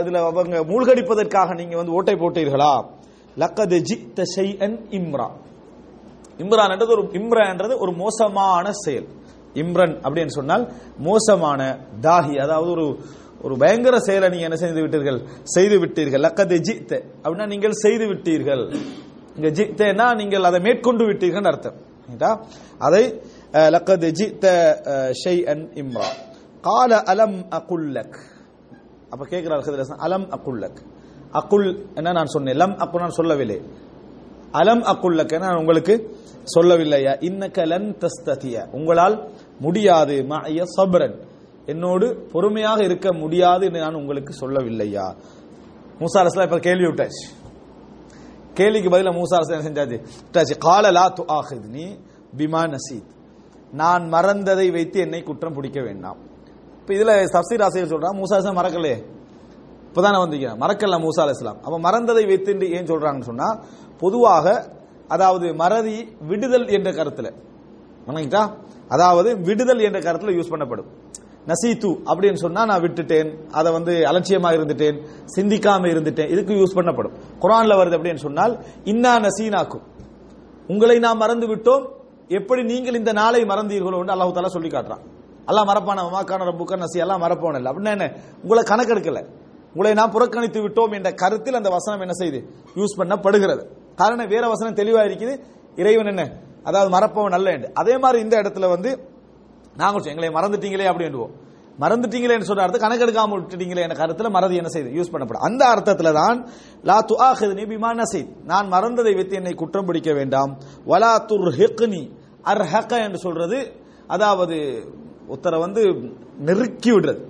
[0.00, 2.72] இதுல அவங்க மூழ்கடிப்பதற்காக நீங்க வந்து ஓட்டை போட்டீர்களா?
[3.36, 5.26] லக்கது ஜித்த ஷைஅன் இம்ரா.
[6.40, 9.06] இம்ரான்ன்றது ஒரு இம்ரான்றது ஒரு மோசமான செயல்.
[9.54, 10.64] இம்ரன் அப்படின்னு சொன்னால்
[10.98, 11.60] மோசமான
[12.00, 12.86] தாஹி அதாவது ஒரு
[13.44, 15.18] ஒரு பயங்கர செயலை நீங்க என்ன செய்து விட்டீர்கள்?
[15.54, 16.22] செய்து விட்டீர்கள்.
[16.26, 16.92] லக்கது ஜித்த
[17.22, 18.62] அப்படின்னா நீங்கள் செய்து விட்டீர்கள்.
[19.36, 21.76] இங்க ஜித்தேனா நீங்கள் அதை மேற்கொண்டு விட்டீர்கள் அர்த்தம்.
[22.78, 23.02] அதை
[23.52, 24.44] அஹ், லக்கது ஜித்த
[25.22, 26.08] ஷை அன் இம்ரா.
[26.66, 28.16] கால அலம் அகுல்லக்
[29.10, 30.78] அப்ப கேட்கிறார் ஹிதர் ஹசன், அலம் அகுல்லக்
[31.32, 32.56] அகுல் என்ன நான் சொன்னேன்?
[32.56, 33.62] லம் அக்குல் நான் சொல்லவில்லை.
[34.52, 36.16] அலம் அக்குல்லக்க நான் உங்களுக்கு
[36.54, 38.70] சொல்லவில்லையா இன்னக்க லன் தஸ்ததிய.
[38.70, 40.26] உங்களால் முடியாது.
[40.28, 41.16] மஅய சப்ரன்.
[41.66, 45.16] என்னோடு பொறுமையாக இருக்க முடியாது என்று நான் உங்களுக்கு சொல்லவில்லையா?
[45.98, 47.26] மூசா அலைஹிஸ்ஸலாம் இப்ப கேள்வி விட்டாச்சு
[48.54, 50.06] கேள்விக்கு பதில மூசா அரசு என்ன செஞ்சாச்சு?
[50.32, 50.58] விட்டாச்சு.
[50.58, 51.98] கால லா துஆஹித்னி
[52.36, 53.10] பிமா நசீத்.
[53.72, 56.25] நான் மறந்ததை வைத்து என்னை குற்றம் பிடிக்க வேண்டாம்.
[56.86, 58.98] இப்ப இதுல தப்சீர் ஆசிரியர் சொல்றான் மூசா இஸ்லாம் மறக்கலையே.
[59.88, 60.48] இப்பதானே வந்தீங்க.
[60.62, 63.48] மறக்கல மூசா அலைஹிஸ்ஸலாம் அப்ப மறந்ததை வைத்து ஏன் சொல்றாங்கன்னு சொன்னா
[64.02, 64.46] பொதுவாக
[65.14, 65.96] அதாவது மறதி
[66.30, 67.26] விடுதல் என்ற கருத்துல.
[68.08, 68.42] வணங்கிட்டா
[68.88, 70.88] அதாவது விடுதல் என்ற கருத்துல யூஸ் பண்ணப்படும்.
[71.50, 75.02] நசீத்து அப்படின்னு சொன்னா நான் விட்டுட்டேன் அதை வந்து அலட்சியமா இருந்துட்டேன்
[75.36, 77.16] சிந்திக்காம இருந்துட்டேன் இதுக்கு யூஸ் பண்ணப்படும்.
[77.42, 79.84] குரான்ல வருது அப்படின்னு சொன்னால் இன்னா நசீனாக்கும்.
[80.68, 81.84] உங்களை நாம் மறந்து விட்டோம்
[82.28, 85.04] எப்படி நீங்கள் இந்த நாளை மறந்தீர்களோ என்று அல்லாஹ் தாலா சொல்லி காட்டுறான்.
[85.46, 86.02] எல்லாம் மறப்பான?
[86.02, 87.56] மாக்கான புக்க நசி எல்லாம் மறப்பான?
[87.56, 87.72] இல்லை.
[87.72, 88.12] அப்படின்னா என்ன?
[88.42, 89.20] உங்களை கணக்கெடுக்கல.
[89.72, 92.38] உங்களை நான் புறக்கணித்து விட்டோம் என்ற கருத்தில் அந்த வசனம் என்ன செய்து
[92.74, 93.62] யூஸ் பண்ணப்படுகிறது.
[93.94, 95.34] காரணம் வேற வசனம் தெளிவா இருக்குது.
[95.76, 96.32] இறைவன் என்ன?
[96.64, 97.70] அதாவது மறப்பவன் நல்ல என்று.
[97.74, 99.08] அதே மாதிரி இந்த இடத்துல வந்து
[99.76, 101.34] நாங்கள் எங்களை மறந்துட்டீங்களே அப்படின்வோம்
[101.80, 104.90] மறந்துட்டீங்களேன்னு சொல்ற அர்த்தம் கணக்கெடுக்காம விட்டுட்டீங்களே என்ற கருத்துல மறதி என்ன செய்யுது?
[104.98, 105.44] யூஸ் பண்ணப்படும்.
[105.48, 106.48] அந்த அர்த்தத்துல தான்
[106.82, 108.30] லா துஆஹித்னி பிமா நசீத்.
[108.44, 110.58] நான் மறந்ததை வைத்து என்னை குற்றம் பிடிக்க வேண்டாம்.
[110.86, 112.10] வலா துர்ஹிக்னி
[112.44, 113.72] அர்ஹக என்று சொல்றது
[114.06, 114.56] அதாவது
[115.28, 115.82] உத்தர வந்து
[116.38, 117.26] நெருக்கி விடுறது.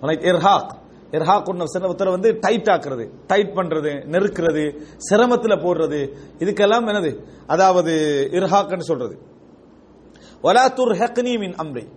[0.00, 0.80] லைக் எர்ஹாக்
[1.10, 6.16] எர்ஹாக் ஒன்று உத்தர வந்து டைட் ஆக்குறது டைட் பண்றது நெருக்கிறது சிரமத்தில் போடுறது.
[6.38, 7.24] இதுக்கெல்லாம் என்னது?
[7.46, 9.18] அதாவது இர்ஹாக்னு சொல்றது.
[10.42, 11.88] வலா துர்ஹக்னி மின் அம்ரி.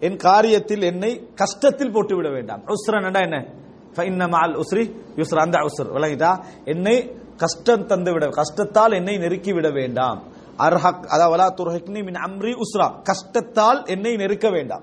[0.00, 2.62] என் காரியத்தில் என்னை கஷ்டத்தில் போட்டு விட வேண்டாம்.
[2.66, 3.54] உஸ்ரன்டா என்ன?
[3.92, 5.86] ஃபைன்ன உஸ்ரி யுஸ்ரா அந்த உஸ்ர்.
[5.86, 6.44] விளங்கிட்டா?
[6.64, 10.35] என்னை கஷ்டம் தந்து விட கஷ்டத்தால் என்னை நெருக்கி விட வேண்டாம்.
[10.58, 12.88] அர்ஹக் அதாவது துர்ஹக்னி மின் அம்ரி உஸ்ரா.
[13.02, 14.82] கஷ்டத்தால் என்னை நெருக்க வேண்டாம்.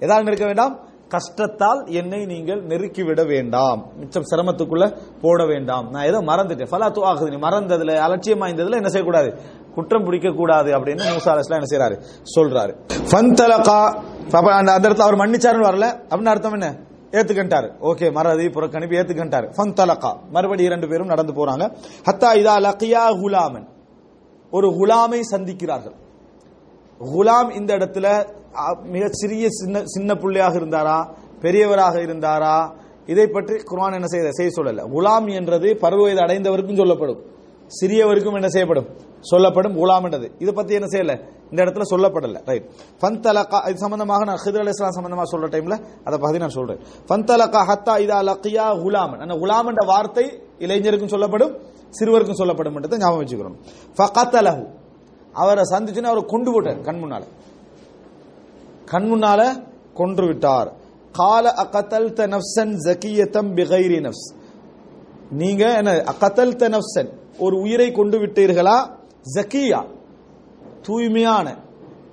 [0.00, 0.84] எதால் நெருக்க வேண்டாம்?
[1.08, 3.86] கஷ்டத்தால் என்னை நீங்கள் நெருக்கிவிட வேண்டாம்.
[3.96, 5.90] மிச்சம் சிரமத்துக்குள்ள போட வேண்டாம்.
[5.90, 6.68] நான் ஏதோ மறந்துட்டேன்.
[6.70, 9.30] ஃபலா தூ ஆகுது நீ மறந்ததுல அலட்சியமாய்ந்ததுல என்ன செய்யக்கூடாது?
[9.74, 12.02] குற்றம் பிடிக்க கூடாது அப்படின்னு மூசா அலைஹிஸ்ஸலாம் என்ன செய்யறாரு
[12.36, 12.72] சொல்றாரு.
[13.10, 13.78] ஃபந்தலகா
[14.32, 15.86] அந்த அந்த இடத்துல அவர் மன்னிச்சாருன்னு வரல.
[16.08, 16.76] அப்படின்னு அர்த்தம் என்ன?
[17.10, 17.68] ஏத்துக்கிட்டாரு.
[17.80, 19.48] ஓகே மறதி புறக்கணிப்பு ஏத்துக்கிட்டாரு.
[19.56, 20.16] ஃபந்தலகா.
[20.30, 21.64] மறுபடியும் இரண்டு பேரும் நடந்து போறாங்க.
[22.10, 23.74] ஹத்தா இதா லக்கியா குலாமன்.
[24.50, 25.96] ஒரு குலாமை சந்திக்கிறார்கள்.
[27.00, 28.08] குலாம் இந்த இடத்துல
[28.94, 30.98] மிக சிறிய சின்ன சின்ன பிள்ளையாக இருந்தாரா?
[31.44, 32.56] பெரியவராக இருந்தாரா?
[33.12, 34.84] இதை பற்றி குர்ஆன் என்ன செய்ய செய்ய சொல்லல.
[34.94, 37.20] குலாம் என்றது பருவ வயது அடைந்தவருக்கும் சொல்லப்படும்.
[37.78, 38.88] சிறியவருக்கும் என்ன செய்யப்படும்?
[39.30, 40.26] சொல்லப்படும் குலாம் என்றது.
[40.42, 41.14] இதை பத்தி என்ன செய்யல?
[41.50, 42.40] இந்த இடத்துல சொல்லப்படல.
[42.48, 42.66] ரைட்
[43.00, 45.76] ஃபந்தலகா இது சம்பந்தமாக நான் ஹிதர் அலி இஸ்லாம் சம்பந்தமாக சொல்ற டைம்ல
[46.06, 46.80] அதை பத்தி நான் சொல்றேன்.
[47.08, 50.26] ஃபந்தலகா ஹத்தா இதா லக்கியா குலாம் அந்த குலாம் என்ற வார்த்தை
[50.64, 51.54] இளைஞருக்கும் சொல்லப்படும்.
[51.90, 53.58] சிறுவருக்கும் சொல்லப்படும் என்றதை ஞாபகம் வச்சுக்கிறோம்.
[53.96, 54.66] ஃபகத்தலஹு.
[55.32, 57.22] அவரை சந்திச்சுன்னு அவரை கொண்டு போட்டார் கண் முன்னால.
[58.84, 59.64] கண் முன்னால
[59.94, 60.72] கொன்று விட்டார்.
[61.12, 64.34] கால அகத்தல் நஃப்சன் ஜக்கியத்தம் பிகைரி நஃப்ஸ்.
[65.30, 67.08] நீங்க என்ன அகத்தல் நஃப்சன்
[67.38, 68.90] ஒரு உயிரை கொண்டு விட்டீர்களா?
[69.34, 69.86] ஜக்கியா.
[70.82, 71.56] தூய்மையான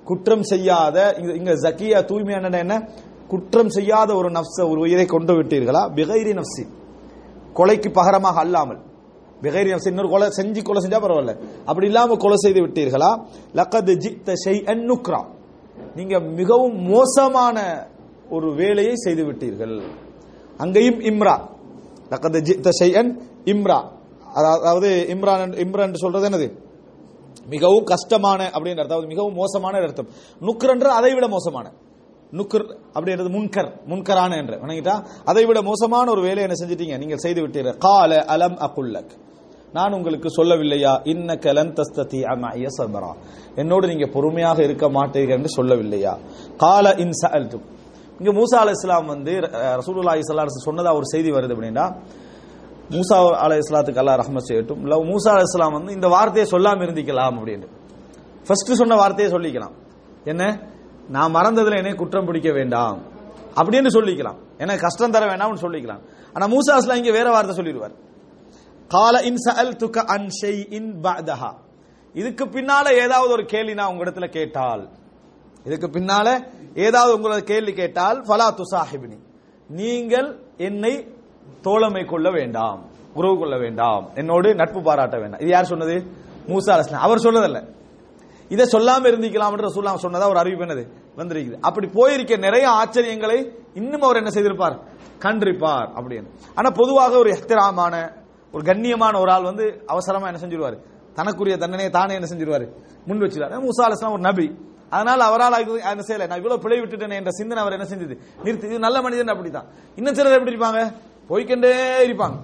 [0.04, 2.90] குற்றம் செய்யாத இங்க- இங்க ஜக்கியா தூய்மையான என்ன?
[3.28, 5.92] குற்றம் செய்யாத ஒரு நஃப்ஸ ஒரு உயிரை கொண்டு விட்டீர்களா?
[5.92, 6.68] பிகைரி நஃப்சி
[7.54, 8.80] கொலைக்கு பகரமாக அல்லாமல்.
[9.44, 11.34] பிகைரி நஃப்சி இன்னொரு கொலை செஞ்சு கொலை செஞ்சா பரவாயில்ல
[11.66, 13.12] அப்படி இல்லாம கொலை செய்து விட்டீர்களா
[13.54, 15.22] லக்கது ஜித்த ஷைஅன் நுக்ரா
[15.96, 17.58] நீங்க மிகவும் மோசமான
[18.30, 19.82] ஒரு வேலையை செய்து விட்டீர்கள்.
[20.58, 21.36] அங்கேயும் இம்ரா.
[22.12, 23.12] லக்கது ஜித்த ஷைஅன்
[23.46, 23.80] இம்ரா.
[24.38, 26.48] அதாவது இம்ரான் இம்ரான் என்று சொல்றது என்னது?
[27.48, 30.08] மிகவும் கஷ்டமான அப்படின்ற அதாவது மிகவும் மோசமான அர்த்தம்.
[30.42, 31.72] நுக்ரன்ற அதை விட மோசமான.
[32.32, 34.56] நுக்கர் அப்படின்றது முன்கர் முன்கரான என்று.
[34.58, 34.96] வணங்கிட்டா?
[35.26, 36.98] அதை விட மோசமான ஒரு வேலையை என்ன செஞ்சிட்டீங்க?
[36.98, 37.78] நீங்கள் செய்து விட்டீர்கள்.
[37.78, 39.14] கால அலம் அகுல்லக்.
[39.74, 41.00] நான் உங்களுக்கு சொல்லவில்லையா?
[41.04, 43.12] இன்ன கலன் தஸ்ததி அமய சபரா.
[43.56, 46.18] என்னோடு நீங்க பொறுமையாக இருக்க மாட்டீர்கள் என்று சொல்லவில்லையா?
[46.58, 47.62] கால இன் சஅல்தும்.
[48.20, 51.96] இங்க மூசா இஸ்லாம் வந்து ரசூலுல்லா ரசூலுல்லாஹி சொன்னதா ஒரு செய்தி வருது அப்படின்னா
[52.90, 54.82] மூசா அலை இஸ்லாத்துக்கு அல்லா ரஹ்மத் செய்யட்டும்.
[54.82, 57.68] இல்ல மூசா அலை இஸ்லாம் வந்து இந்த வார்த்தையை சொல்லாம இருந்திக்கலாம் அப்படின்னு.
[58.48, 59.74] ஃபர்ஸ்ட் சொன்ன வார்த்தையை சொல்லிக்கலாம்.
[60.24, 60.60] என்ன?
[61.10, 63.02] நான் மறந்ததுல என்னை குற்றம் பிடிக்க வேண்டாம்.
[63.56, 64.36] அப்படின்னு சொல்லிக்கலாம்.
[64.58, 66.02] எனக்கு கஷ்டம் தர வேண்டாம்னு சொல்லிக்கலாம்.
[66.34, 67.96] ஆனா மூசா அஸ்லாம் இங்க வேற வார்த்தை சொல்லிடுவார்.
[68.94, 71.52] கால இன் சஅல்துக அன் ஷைஇன் பஅதஹா
[72.14, 74.90] இதுக்கு பின்னால ஏதாவது ஒரு கேள்வி நான் உங்களிடத்துல கேட்டால்.
[75.64, 76.28] இதுக்கு பின்னால
[76.76, 79.20] ஏதாவது உங்களோட கேள்வி கேட்டால் ஃபலா துசாஹிபினி.
[79.68, 81.08] நீங்கள் என்னை
[81.62, 84.10] தோழமை கொள்ள வேண்டாம் உறவு கொள்ள வேண்டாம்.
[84.16, 85.40] என்னோடு நட்பு பாராட்ட வேண்டாம்.
[85.40, 85.96] இது யார் சொன்னது?
[86.48, 87.68] மூசா அலைஹிஸ்ஸலாம் அவர் சொன்னதல்ல.
[88.50, 90.88] இதை சொல்லாம இருந்திக்கலாம் என்று சொன்னதா ஒரு அறிவிப்பு என்னது?
[91.18, 91.58] வந்திருக்குது.
[91.62, 93.38] அப்படி போயிருக்க நிறைய ஆச்சரியங்களை
[93.74, 94.80] இன்னும் அவர் என்ன செய்திருப்பார்?
[95.20, 96.30] கண்டிருப்பார் அப்படின்னு.
[96.56, 98.22] ஆனா பொதுவாக ஒரு எஹ்திராமான
[98.54, 100.78] ஒரு கண்ணியமான ஒரு ஆள் வந்து அவசரமா என்ன செஞ்சிருவாரு?
[101.14, 102.68] தனக்குரிய தண்டனையை தானே என்ன செஞ்சிருவாரு?
[103.06, 103.66] முன் வச்சிருவாரு.
[103.66, 104.48] மூசா அலிஸ்லாம் ஒரு நபி.
[104.90, 106.28] அதனால அவரால் என்ன செய்யல.
[106.28, 108.18] நான் இவ்வளவு பிழை விட்டுட்டேன் என்ற சிந்தனை அவர் என்ன செஞ்சது?
[108.44, 108.68] நிறுத்தி.
[108.68, 109.66] இது நல்ல மனிதன் அப்படித்தான்.
[109.96, 110.94] இன்னும் சிலர் எப்படி இருப்பாங்க?
[111.30, 111.74] போய்கண்டே
[112.10, 112.38] இருப்பாங்க.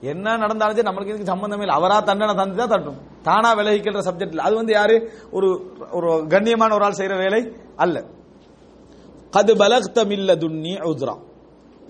[0.00, 1.76] என்ன நடந்தாலும் நம்மளுக்கு இதுக்கு சம்பந்தமே இல்லை.
[1.76, 5.10] அவரா தண்டனை தந்து தான் தட்டும் தானா விலகிக்கிற சப்ஜெக்ட்ல அது வந்து யாரு?
[5.30, 8.04] ஒரு ஒரு கண்ணியமான ஒரு ஆள் செய்யற வேலை அல்ல.
[9.36, 11.16] கது பலக்த மில்ல துன்னி உதுரா.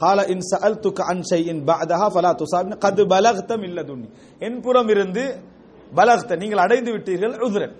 [0.02, 4.08] கால இன் சஅல்துக அன் ஷைஇன் பஅதஹா ஃபலா துசாபின் கத் பலக்த மின் லதுன்னி
[4.48, 5.24] என்புறம் இருந்து
[5.98, 7.74] பலக்த நீங்கள் அடைந்து விட்டீர்கள் உதுரன்.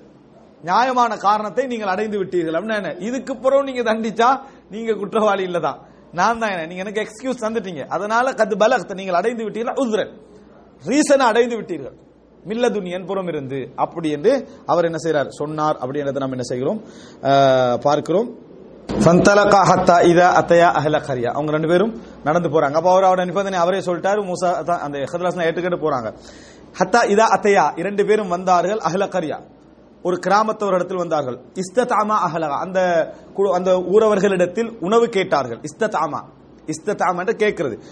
[0.68, 2.92] நியாயமான காரணத்தை நீங்கள் அடைந்து விட்டீர்கள் அப்படின்னா என்ன?
[3.08, 4.28] இதுக்கு பிறகு நீங்க தண்டிச்சா
[4.74, 5.80] நீங்க குற்றவாளி இல்லதான்
[6.18, 6.66] நான் தான் என்ன?
[6.70, 7.82] நீங்க எனக்கு எக்ஸ்கியூஸ் தந்துட்டீங்க.
[7.96, 10.12] அதனால கது பலக்த நீங்கள் அடைந்து விட்டீர்கள் உதுரன்.
[10.90, 11.96] ரீசனை அடைந்து விட்டீர்கள்.
[12.48, 14.32] மில்லதுன் என்புறம் இருந்து அப்படி என்று
[14.72, 15.76] அவர் என்ன செய்கிறார் சொன்னார்.
[15.82, 16.80] அப்படின்றத நாம் என்ன செய்கிறோம்?
[17.86, 18.28] பார்க்கிறோம்.
[18.89, 22.72] சந்தலகா ஹத்தா இதா அத்தையா அஹல கரியா அவங்க ரெண்டு பேரும் நடந்து போறாங்க.
[22.72, 24.30] அப்ப அவர் அவரோட நிபந்தனை அவரே சொல்லிட்டாரு.
[24.30, 26.14] மூசா தான் அந்த ஹதராஸ்லாம் ஏற்றுக்கிட்டு போறாங்க.
[26.78, 27.78] ஹத்தா இதா அத்தையா?
[27.78, 29.39] இரண்டு பேரும் வந்தார்கள் அஹ்ல கரியா.
[30.03, 31.39] ஒரு கிராமத்தவர் இடத்தில் வந்தார்கள்.
[31.55, 32.80] இஸ்ததாமா அஹலகா அந்த
[33.53, 35.61] அந்த ஊரவர்களிடத்தில் உணவு கேட்டார்கள்.
[35.61, 36.20] இஸ்ததாமா.
[36.66, 37.82] இஸ்ததாமா என்று கேட்கிறது.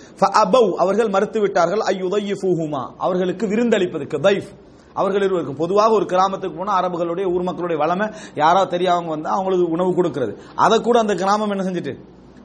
[0.78, 4.20] அவர்கள் மறுத்து விட்டார்கள் ஐயுதையிஃபுஹுமா அவர்களுக்கு விருந்தளிப்பதற்கு.
[4.20, 4.61] தைஃப்.
[4.94, 9.94] அவர்கள் இருவருக்கும் பொதுவாக ஒரு கிராமத்துக்கு போனால் அரபுகளுடைய ஊர் மக்களுடைய வளமை யாரோ தெரியாதவங்க வந்தால் அவங்களுக்கு உணவு
[9.94, 10.34] கொடுக்கிறது.
[10.54, 11.94] அதை கூட அந்த கிராமம் என்ன செஞ்சுட்டு?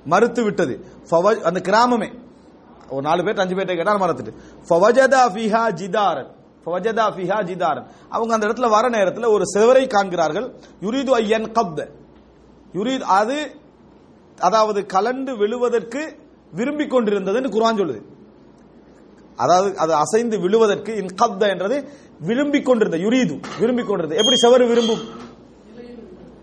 [0.05, 0.75] மறுத்து விட்டது.
[1.43, 2.09] அந்த கிராமமே.
[2.89, 4.33] ஒரு நாலு பேர் அஞ்சு பேர்ட்ட கேட்டால் மறந்துட்டு
[4.69, 6.29] ஃபவஜதா ஃபிஹா ஜிதாரன்.
[6.65, 7.87] ஃபவஜதா ஃபிஹா ஜிதாரன்.
[8.09, 10.47] அவங்க அந்த இடத்துல வர நேரத்தில் ஒரு செவரை காண்கிறார்கள்.
[10.81, 11.89] யுரீது ஐயன் கப்த.
[12.73, 13.37] யுரீத் அது
[14.39, 16.01] அதாவது கலண்டு விழுவதற்கு
[16.51, 18.01] விரும்பிக் கொண்டிருந்ததுன்னு குரான் சொல்லுது.
[19.37, 24.23] அதாவது அது அசைந்து விழுவதற்கு இன்கப்த என்றது விரும்பிக் கொண்டிருந்த யுரீது விரும்பிக் கொண்டிருந்தது.
[24.25, 24.99] எப்படி செவரு விரும்பும்?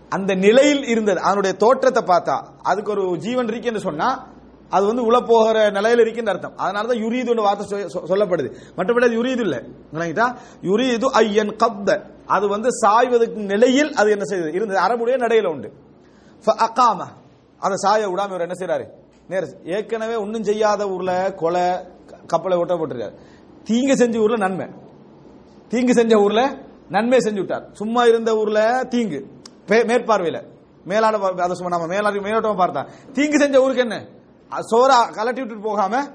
[0.09, 1.19] அந்த நிலையில் இருந்தது.
[1.19, 4.33] அதனுடைய தோற்றத்தை பார்த்தா அதுக்கு ஒரு ஜீவன் இருக்குன்னு சொன்னா
[4.69, 6.57] அது வந்து உள்ள போகிற நிலையில் இருக்குன்னு அர்த்தம்.
[6.57, 8.53] அதனால தான் யுரீது வார்த்தை சொ- சொ- சொல்லப்படுது.
[8.77, 9.59] மற்றபடி அது யுரீது இல்லை.
[9.93, 12.01] விளங்கிட்டா யுரீது ஐயன் கப்த.
[12.25, 14.51] அது வந்து சாய்வதற்கு நிலையில் அது என்ன செய்தது?
[14.53, 14.79] இருந்தது.
[14.79, 15.73] அரபுடைய நடையில உண்டு.
[16.45, 17.05] அகாம.
[17.59, 18.87] அதை சாய விடாம இவர் என்ன செய்யறாரு
[19.29, 21.93] நேர ஏற்கனவே ஒன்றும் செய்யாத ஊர்ல கொலை
[22.25, 23.17] கப்பலை ஓட்ட போட்டிருக்காரு.
[23.63, 24.67] தீங்கு செஞ்ச ஊர்ல நன்மை.
[25.67, 26.57] தீங்கு செஞ்ச ஊர்ல
[26.89, 27.69] நன்மை செஞ்சு விட்டார்.
[27.71, 29.27] சும்மா இருந்த ஊர்ல தீங்கு.
[29.65, 30.43] மேற்பார்வையில.
[30.87, 33.11] மேலாட அதை சும்மா நம்ம மேலாடி மேலோட்டமா பார்த்தா.
[33.11, 34.07] தீங்கு செஞ்ச ஊருக்கு என்ன?
[34.53, 36.07] அ- சோறா கலட்டி விட்டுட்டு போகாம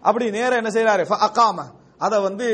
[0.00, 1.62] அப்படி நேரம் என்ன செய்யறாரு அக்காம
[1.98, 2.46] அதை வந்து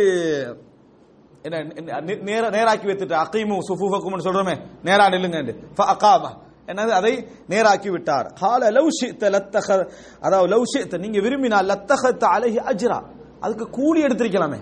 [1.43, 1.63] என்ன
[2.01, 4.59] நேர நேராக்கி வைத்துட்டு அகைமு சுஃபுஃபக்கும்னு சொல்றோமே.
[4.83, 6.89] நேரா நில்லுங்க அக்காமா என்னது?
[6.89, 9.91] அதை நேராக்கி விட்டார் கால லவ் ஷித்த லத்தக
[10.21, 13.03] அதாவது லவ் ஷித்த நீங்க விரும்பினால் லத்தகத்த அலைஹி அஜ்ரா.
[13.41, 14.61] அதுக்கு கூலி எடுத்திருக்கலாமே.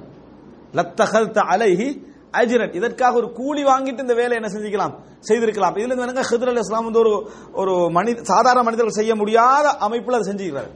[0.73, 2.75] லத்தகத்த அலைஹி அஜிரன்.
[2.75, 4.95] இதற்காக ஒரு கூலி வாங்கிட்டு இந்த வேலை என்ன செஞ்சுக்கலாம்?
[5.21, 5.75] செய்திருக்கலாம்.
[5.75, 10.13] இதுல இருந்து வேணுங்க ஹிதர் அலி இஸ்லாம் வந்து ஒரு ஒரு மனித சாதாரண மனிதர்கள் செய்ய முடியாத அமைப்புல
[10.13, 10.71] அதை செஞ்சுக்கிறார்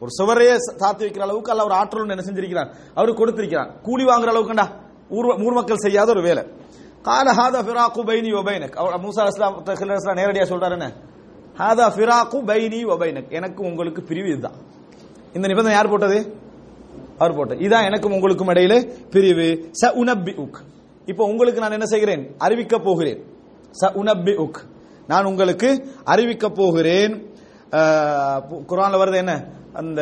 [0.00, 2.74] ஒரு சுவரையே சாத்தி வைக்கிற அளவுக்கு அல்ல ஒரு ஆற்றல் என்ன செஞ்சிருக்கிறார்?
[2.94, 3.80] அவரு கொடுத்திருக்கிறார்.
[3.82, 4.66] கூலி வாங்குற அளவுக்குண்டா?
[5.10, 6.42] ஊர் ஊர் மக்கள் செய்யாத ஒரு வேலை.
[7.02, 10.92] கால ஹாதா ஃபிராக்கு பைனி ஒபைனக் அவர் மூசா அஸ்லாம் ஹிதர் நேரடியாக இஸ்லாம் சொல்றாரு என்ன?
[11.58, 14.54] ஹாதா ஃபிராக்கு பைனி ஒபைனக் எனக்கு உங்களுக்கு பிரிவு இதுதான்.
[15.32, 16.18] இந்த நிபந்தனை யார் போட்டது?
[17.18, 17.68] அவர் போட்டது.
[17.68, 19.70] இதான் எனக்கும் உங்களுக்கும் இடையில பிரிவு.
[19.80, 20.58] ச உனப்பி உக்
[21.06, 22.34] இப்போ உங்களுக்கு நான் என்ன செய்கிறேன்?
[22.38, 23.20] அறிவிக்க போகிறேன்.
[23.80, 24.60] ச உனப்பி உக்
[25.06, 27.32] நான் உங்களுக்கு அறிவிக்க போகிறேன்.
[28.70, 29.48] குரான்ல வருது என்ன?
[29.72, 30.00] அந்த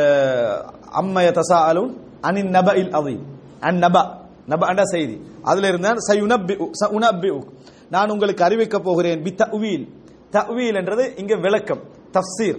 [0.90, 1.92] அம்மைய தசா அலுன்
[2.22, 3.20] அனின் நப இல் அவி
[3.61, 4.03] அன் நபா
[4.47, 5.16] நப செய்தி.
[5.42, 7.44] அதுல இருந்தான் ச உனப்பி ச
[7.90, 9.84] நான் உங்களுக்கு அறிவிக்க போகிறேன் பி தவீல்
[10.30, 11.82] தவீல் என்றது இங்க விளக்கம்
[12.12, 12.59] தஃசீர்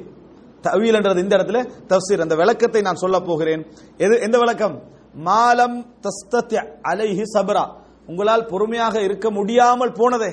[0.62, 3.66] தவீல் என்றது இந்த இடத்துல தஃசீர் அந்த விளக்கத்தை நான் சொல்ல போகிறேன்.
[3.98, 4.84] எது எந்த விளக்கம்?
[5.14, 7.66] மாலம் தஸ்தத்ய அலைஹி சபரா.
[8.08, 10.32] உங்களால் பொறுமையாக இருக்க முடியாமல் போனதே.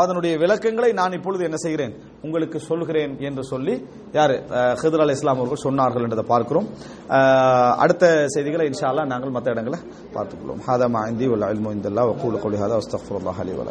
[0.00, 1.92] அதனுடைய விளக்கங்களை நான் இப்பொழுது என்ன செய்கிறேன்?
[2.26, 3.74] உங்களுக்கு சொல்கிறேன் என்று சொல்லி
[4.18, 4.34] யார்?
[4.82, 6.66] ஹிதர் அலி இஸ்லாம் அவர்கள் சொன்னார்கள் என்றதை பார்க்கிறோம்.
[7.84, 9.80] அடுத்த செய்திகளை இன்ஷா அல்லா நாங்கள் மற்ற இடங்களை
[10.16, 13.56] பார்த்துக்கொள்வோம் ஹாதா மாந்தி இந்தி வல் இல்மு இந்தல்லா வக்கூலு கௌலி ஹாதா அஸ்தஃபுல்லா அலி